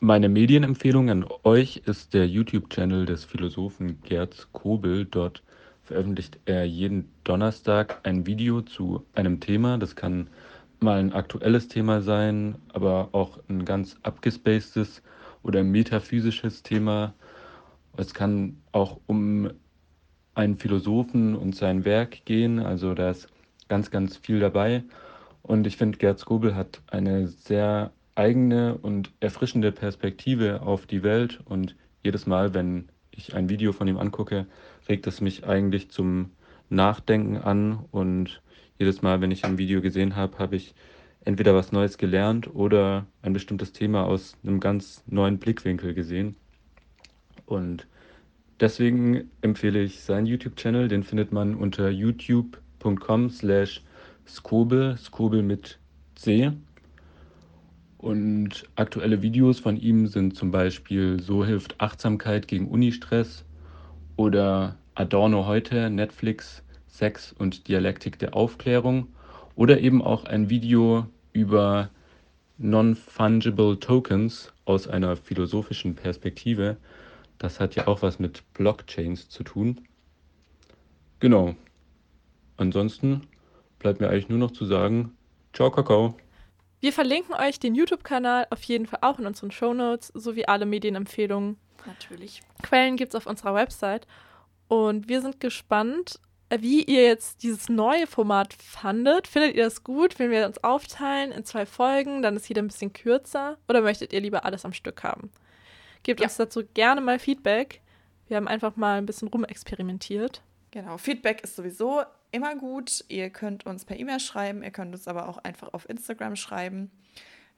Meine 0.00 0.28
Medienempfehlung 0.28 1.08
an 1.10 1.24
euch 1.44 1.82
ist 1.86 2.12
der 2.12 2.26
YouTube-Channel 2.26 3.06
des 3.06 3.24
Philosophen 3.24 4.00
Gerd 4.02 4.48
Kobel. 4.52 5.06
Dort 5.06 5.42
veröffentlicht 5.84 6.40
er 6.44 6.64
jeden 6.64 7.08
Donnerstag 7.24 8.00
ein 8.02 8.26
Video 8.26 8.62
zu 8.62 9.06
einem 9.14 9.40
Thema. 9.40 9.78
Das 9.78 9.96
kann 9.96 10.28
mal 10.80 10.98
ein 10.98 11.12
aktuelles 11.12 11.68
Thema 11.68 12.02
sein, 12.02 12.56
aber 12.72 13.10
auch 13.12 13.38
ein 13.48 13.64
ganz 13.64 13.96
abgespacedes 14.02 15.02
oder 15.42 15.60
ein 15.60 15.70
metaphysisches 15.70 16.62
Thema. 16.62 17.14
Es 17.96 18.14
kann 18.14 18.56
auch 18.72 19.00
um 19.06 19.50
einen 20.34 20.56
Philosophen 20.56 21.34
und 21.36 21.54
sein 21.54 21.84
Werk 21.84 22.24
gehen. 22.24 22.58
Also 22.58 22.94
da 22.94 23.10
ist 23.10 23.28
ganz, 23.68 23.90
ganz 23.90 24.16
viel 24.16 24.40
dabei. 24.40 24.84
Und 25.42 25.66
ich 25.66 25.76
finde, 25.76 25.98
Gerd 25.98 26.18
Skobel 26.18 26.54
hat 26.54 26.80
eine 26.88 27.26
sehr 27.26 27.92
eigene 28.14 28.76
und 28.78 29.10
erfrischende 29.20 29.72
Perspektive 29.72 30.62
auf 30.62 30.86
die 30.86 31.02
Welt. 31.02 31.40
Und 31.44 31.76
jedes 32.02 32.26
Mal, 32.26 32.54
wenn 32.54 32.88
ich 33.10 33.34
ein 33.34 33.48
Video 33.48 33.72
von 33.72 33.88
ihm 33.88 33.98
angucke, 33.98 34.46
regt 34.88 35.06
es 35.06 35.20
mich 35.20 35.44
eigentlich 35.46 35.90
zum 35.90 36.30
Nachdenken 36.68 37.36
an. 37.36 37.84
Und 37.90 38.42
jedes 38.78 39.02
Mal, 39.02 39.20
wenn 39.20 39.30
ich 39.30 39.44
ein 39.44 39.58
Video 39.58 39.80
gesehen 39.80 40.16
habe, 40.16 40.38
habe 40.38 40.56
ich 40.56 40.74
entweder 41.24 41.54
was 41.54 41.72
Neues 41.72 41.98
gelernt 41.98 42.54
oder 42.54 43.06
ein 43.22 43.32
bestimmtes 43.32 43.72
Thema 43.72 44.04
aus 44.04 44.36
einem 44.42 44.60
ganz 44.60 45.02
neuen 45.06 45.38
Blickwinkel 45.38 45.94
gesehen. 45.94 46.36
Und 47.46 47.86
deswegen 48.60 49.30
empfehle 49.40 49.82
ich 49.82 50.00
seinen 50.00 50.26
YouTube-Channel, 50.26 50.88
den 50.88 51.04
findet 51.04 51.32
man 51.32 51.54
unter 51.54 51.90
youtube.com 51.90 53.30
slash 53.30 53.82
skobel, 54.26 54.96
skobel 54.96 55.42
mit 55.42 55.78
C. 56.14 56.52
Und 57.98 58.68
aktuelle 58.74 59.22
Videos 59.22 59.60
von 59.60 59.76
ihm 59.76 60.08
sind 60.08 60.36
zum 60.36 60.50
Beispiel 60.50 61.20
So 61.20 61.44
hilft 61.44 61.80
Achtsamkeit 61.80 62.48
gegen 62.48 62.68
Unistress 62.68 63.44
oder 64.16 64.76
Adorno 64.94 65.46
heute, 65.46 65.88
Netflix, 65.88 66.64
Sex 66.88 67.32
und 67.32 67.68
Dialektik 67.68 68.18
der 68.18 68.34
Aufklärung 68.34 69.06
oder 69.54 69.80
eben 69.80 70.02
auch 70.02 70.24
ein 70.24 70.50
Video 70.50 71.06
über 71.32 71.90
Non-Fungible 72.58 73.78
Tokens 73.80 74.52
aus 74.64 74.86
einer 74.86 75.16
philosophischen 75.16 75.94
Perspektive. 75.94 76.76
Das 77.38 77.60
hat 77.60 77.74
ja 77.74 77.88
auch 77.88 78.02
was 78.02 78.18
mit 78.18 78.42
Blockchains 78.54 79.28
zu 79.28 79.42
tun. 79.42 79.80
Genau. 81.18 81.54
Ansonsten 82.56 83.22
bleibt 83.78 84.00
mir 84.00 84.08
eigentlich 84.08 84.28
nur 84.28 84.38
noch 84.38 84.52
zu 84.52 84.64
sagen, 84.64 85.16
ciao 85.52 85.70
Kakao. 85.70 86.16
Wir 86.80 86.92
verlinken 86.92 87.34
euch 87.34 87.60
den 87.60 87.74
YouTube-Kanal 87.74 88.46
auf 88.50 88.62
jeden 88.64 88.86
Fall 88.86 89.00
auch 89.02 89.18
in 89.18 89.26
unseren 89.26 89.50
Show 89.50 89.72
Notes 89.72 90.08
sowie 90.14 90.46
alle 90.46 90.66
Medienempfehlungen. 90.66 91.56
Natürlich. 91.86 92.42
Quellen 92.62 92.96
gibt 92.96 93.14
es 93.14 93.16
auf 93.16 93.26
unserer 93.26 93.54
Website. 93.54 94.06
Und 94.68 95.08
wir 95.08 95.20
sind 95.20 95.40
gespannt, 95.40 96.18
wie 96.60 96.82
ihr 96.82 97.04
jetzt 97.04 97.42
dieses 97.42 97.68
neue 97.68 98.06
Format 98.06 98.52
fandet. 98.52 99.26
Findet 99.26 99.54
ihr 99.56 99.64
das 99.64 99.84
gut, 99.84 100.18
wenn 100.18 100.30
wir 100.30 100.46
uns 100.46 100.62
aufteilen 100.62 101.32
in 101.32 101.44
zwei 101.44 101.66
Folgen? 101.66 102.22
Dann 102.22 102.36
ist 102.36 102.48
jeder 102.48 102.62
ein 102.62 102.68
bisschen 102.68 102.92
kürzer. 102.92 103.58
Oder 103.68 103.80
möchtet 103.80 104.12
ihr 104.12 104.20
lieber 104.20 104.44
alles 104.44 104.64
am 104.64 104.72
Stück 104.72 105.02
haben? 105.02 105.30
Gebt 106.02 106.20
ja. 106.20 106.26
uns 106.26 106.36
dazu 106.36 106.62
gerne 106.74 107.00
mal 107.00 107.18
Feedback. 107.18 107.80
Wir 108.28 108.36
haben 108.36 108.48
einfach 108.48 108.76
mal 108.76 108.98
ein 108.98 109.06
bisschen 109.06 109.28
rumexperimentiert. 109.28 110.42
Genau, 110.70 110.96
Feedback 110.98 111.42
ist 111.42 111.56
sowieso 111.56 112.02
immer 112.30 112.56
gut. 112.56 113.04
Ihr 113.08 113.30
könnt 113.30 113.66
uns 113.66 113.84
per 113.84 113.98
E-Mail 113.98 114.20
schreiben, 114.20 114.62
ihr 114.62 114.70
könnt 114.70 114.94
uns 114.94 115.06
aber 115.06 115.28
auch 115.28 115.38
einfach 115.38 115.72
auf 115.74 115.88
Instagram 115.88 116.36
schreiben. 116.36 116.90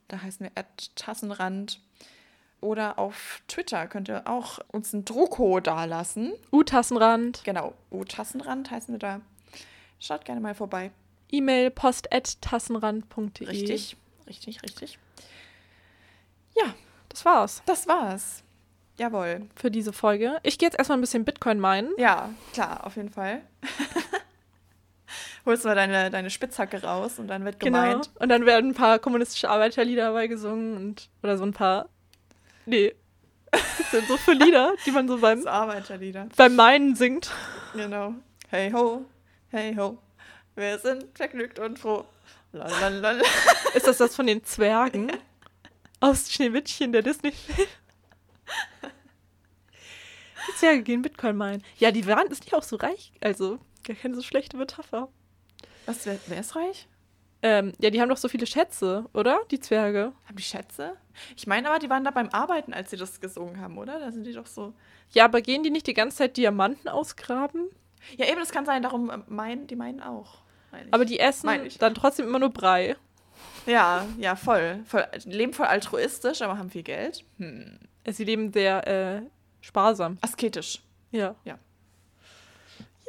Da 0.09 0.21
heißen 0.21 0.45
wir 0.45 0.53
Tassenrand. 0.97 1.81
Oder 2.61 2.99
auf 2.99 3.43
Twitter 3.47 3.87
könnt 3.87 4.09
ihr 4.09 4.27
auch 4.27 4.59
uns 4.69 4.93
ein 4.93 5.05
Drucko 5.05 5.61
dalassen. 5.61 6.33
U-Tassenrand. 6.53 7.43
Genau, 7.45 7.75
U-Tassenrand 7.91 8.71
heißen 8.71 8.95
wir 8.95 8.99
da. 8.99 9.21
Schaut 10.01 10.25
gerne 10.25 10.41
mal 10.41 10.55
vorbei. 10.55 10.91
E-Mail 11.31 11.71
post.tassenrand.de. 11.71 13.47
Richtig, 13.49 13.97
richtig, 14.29 14.63
richtig. 14.63 14.99
Ja. 16.57 16.75
das 17.09 17.25
war's 17.25 17.63
Das 17.67 17.87
war's. 17.89 18.43
Jawohl. 18.97 19.49
für 19.57 19.71
diese 19.73 19.93
Folge. 19.93 20.39
Ich 20.45 20.57
gehe 20.57 20.69
jetzt 20.69 20.79
erstmal 20.79 20.99
ein 20.99 21.01
bisschen 21.01 21.25
Bitcoin 21.25 21.59
meinen. 21.59 21.91
Ja, 21.99 22.31
klar, 22.53 22.87
auf 22.87 22.95
jeden 22.97 23.11
Fall. 23.11 23.43
Holst 25.47 25.65
mal 25.65 25.75
deine, 25.75 26.11
deine 26.11 26.31
Spitzhacke 26.31 26.83
raus 26.83 27.19
und 27.19 27.27
dann 27.29 27.45
wird 27.45 27.61
Genau. 27.61 27.83
gemeint. 27.83 28.11
Und 28.19 28.29
dann 28.31 28.47
werden 28.47 28.71
ein 28.71 28.75
paar 28.75 28.99
kommunistische 28.99 29.51
Arbeiterlieder 29.51 30.05
dabei 30.07 30.27
gesungen 30.29 30.77
und 30.77 31.11
oder 31.23 31.37
so 31.37 31.45
ein 31.45 31.53
paar. 31.53 31.89
Nee. 32.67 32.95
Das 33.51 33.91
sind 33.91 34.09
so 34.09 34.17
viele 34.17 34.45
Lieder, 34.45 34.75
die 34.85 34.91
man 34.91 35.07
so 35.07 35.19
beim, 35.19 35.39
Das 35.45 35.47
Arbeiterlieder. 35.47 36.29
beim 36.37 36.57
Meinen 36.57 36.97
singt. 36.97 37.31
Genau. 37.75 38.15
Hey 38.49 38.71
ho, 38.73 39.05
hey 39.51 39.75
ho. 39.77 39.99
Wir 40.57 40.79
sind 40.79 41.07
vergnügt 41.17 41.59
und 41.59 41.79
froh. 41.79 42.05
Lalalala. 42.53 43.23
Ist 43.75 43.87
das 43.87 43.99
das 43.99 44.15
von 44.17 44.27
den 44.27 44.45
Zwergen? 44.45 45.13
Aus 46.01 46.33
Schneewittchen, 46.33 46.93
der 46.93 47.03
Disney-Film? 47.03 47.69
Die 50.49 50.55
Zwerge 50.59 50.83
gehen 50.83 51.03
Bitcoin 51.03 51.37
meinen. 51.37 51.65
Ja, 51.79 51.91
die 51.91 52.07
waren 52.07 52.29
ist 52.29 52.45
nicht 52.45 52.55
auch 52.55 52.63
so 52.63 52.77
reich. 52.77 53.13
Also, 53.21 53.59
gar 53.85 53.97
keine 53.97 54.15
so 54.15 54.23
schlechte 54.23 54.57
Metapher. 54.57 55.09
Was, 55.87 56.07
wer, 56.07 56.19
wer 56.27 56.41
ist 56.41 56.55
reich? 56.57 56.87
Ähm, 57.47 57.75
ja, 57.79 57.91
die 57.91 58.01
haben 58.01 58.09
doch 58.09 58.17
so 58.17 58.29
viele 58.29 58.47
Schätze, 58.47 59.05
oder? 59.13 59.43
Die 59.51 59.61
Zwerge. 59.61 60.15
Haben 60.27 60.37
die 60.37 60.43
Schätze? 60.43 60.97
Ich 61.37 61.47
meine 61.47 61.69
aber, 61.69 61.79
die 61.79 61.91
waren 61.91 62.03
da 62.03 62.11
beim 62.11 62.31
Arbeiten, 62.31 62.73
als 62.73 62.89
sie 62.89 62.97
das 62.97 63.21
gesungen 63.21 63.61
haben, 63.61 63.77
oder? 63.77 64.01
Da 64.01 64.11
sind 64.11 64.25
die 64.25 64.33
doch 64.33 64.47
so. 64.47 64.73
Ja, 65.13 65.27
aber 65.27 65.43
gehen 65.43 65.63
die 65.63 65.69
nicht 65.69 65.87
die 65.87 65.93
ganze 65.93 66.17
Zeit 66.17 66.39
Diamanten 66.39 66.89
ausgraben? 66.89 67.69
Ja, 68.17 68.27
eben, 68.27 68.41
das 68.41 68.51
kann 68.51 68.65
sein, 68.65 68.83
darum 68.83 69.11
äh, 69.11 69.19
meinen, 69.27 69.67
die 69.67 69.77
meinen 69.77 70.01
auch. 70.01 70.39
meine 70.73 70.87
ich. 70.87 70.95
Aber 70.95 71.05
die 71.05 71.21
essen 71.21 71.51
dann 71.81 71.95
trotzdem 71.95 72.27
immer 72.27 72.39
nur 72.39 72.49
Brei. 72.49 72.97
Ja, 73.67 74.07
ja, 74.17 74.37
voll. 74.37 74.83
voll. 74.87 75.07
Leben 75.27 75.53
voll 75.53 75.67
altruistisch, 75.67 76.41
aber 76.41 76.57
haben 76.57 76.71
viel 76.71 76.83
Geld. 76.83 77.27
Hm. 77.37 77.79
Sie 78.09 78.25
leben 78.25 78.55
sehr 78.55 78.87
äh, 78.87 79.23
sparsam. 79.61 80.17
Asketisch. 80.23 80.83
Ja. 81.11 81.35
Ja. 81.45 81.59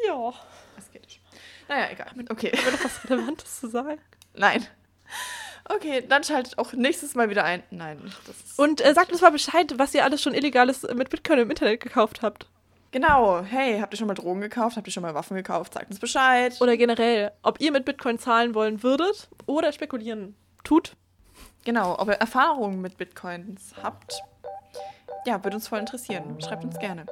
Ja. 0.05 0.33
Asketisch. 0.77 1.21
Naja, 1.69 1.89
egal. 1.91 2.11
Okay. 2.29 2.51
Haben 2.51 2.65
wir 2.65 2.71
noch 2.73 2.83
was 2.83 3.09
Relevantes 3.09 3.59
zu 3.61 3.69
sagen? 3.69 4.01
Nein. 4.37 4.65
Okay, 5.67 6.03
dann 6.07 6.23
schaltet 6.23 6.57
auch 6.57 6.73
nächstes 6.73 7.15
Mal 7.15 7.29
wieder 7.29 7.43
ein. 7.43 7.63
Nein. 7.71 7.99
Und 8.57 8.85
äh, 8.85 8.93
sagt 8.93 9.11
uns 9.11 9.21
mal 9.21 9.31
Bescheid, 9.31 9.73
was 9.77 9.93
ihr 9.95 10.03
alles 10.03 10.21
schon 10.21 10.35
Illegales 10.35 10.83
mit 10.93 11.09
Bitcoin 11.09 11.39
im 11.39 11.49
Internet 11.49 11.81
gekauft 11.81 12.21
habt. 12.21 12.47
Genau. 12.91 13.41
Hey, 13.41 13.79
habt 13.79 13.93
ihr 13.93 13.97
schon 13.97 14.07
mal 14.07 14.13
Drogen 14.13 14.41
gekauft? 14.41 14.77
Habt 14.77 14.87
ihr 14.87 14.93
schon 14.93 15.03
mal 15.03 15.15
Waffen 15.15 15.35
gekauft? 15.35 15.73
Sagt 15.73 15.89
uns 15.89 15.99
Bescheid. 15.99 16.55
Oder 16.61 16.77
generell, 16.77 17.31
ob 17.41 17.59
ihr 17.59 17.71
mit 17.71 17.83
Bitcoin 17.83 18.19
zahlen 18.19 18.53
wollen 18.53 18.83
würdet 18.83 19.27
oder 19.47 19.73
spekulieren 19.73 20.35
tut. 20.63 20.95
Genau, 21.65 21.99
ob 21.99 22.09
ihr 22.09 22.13
Erfahrungen 22.13 22.79
mit 22.79 22.97
Bitcoins 22.97 23.73
habt. 23.81 24.21
Ja, 25.25 25.43
würde 25.43 25.57
uns 25.57 25.67
voll 25.67 25.79
interessieren. 25.79 26.39
Schreibt 26.39 26.63
uns 26.63 26.77
gerne. 26.77 27.07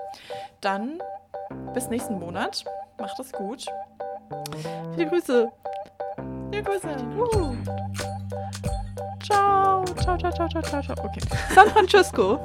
Dann 0.62 1.02
bis 1.74 1.90
nächsten 1.90 2.20
Monat. 2.20 2.64
Macht 3.00 3.20
es 3.20 3.32
gut. 3.32 3.66
Viele 4.96 5.10
Grüße. 5.10 5.52
Grüße. 6.62 6.96
Ciao. 9.24 9.84
Ciao, 9.86 10.18
ciao, 10.18 10.32
ciao, 10.32 10.50
ciao, 10.50 10.62
ciao, 10.62 10.82
ciao. 10.82 10.96
Okay. 11.04 11.22
San 11.54 11.70
Francisco. 11.70 12.40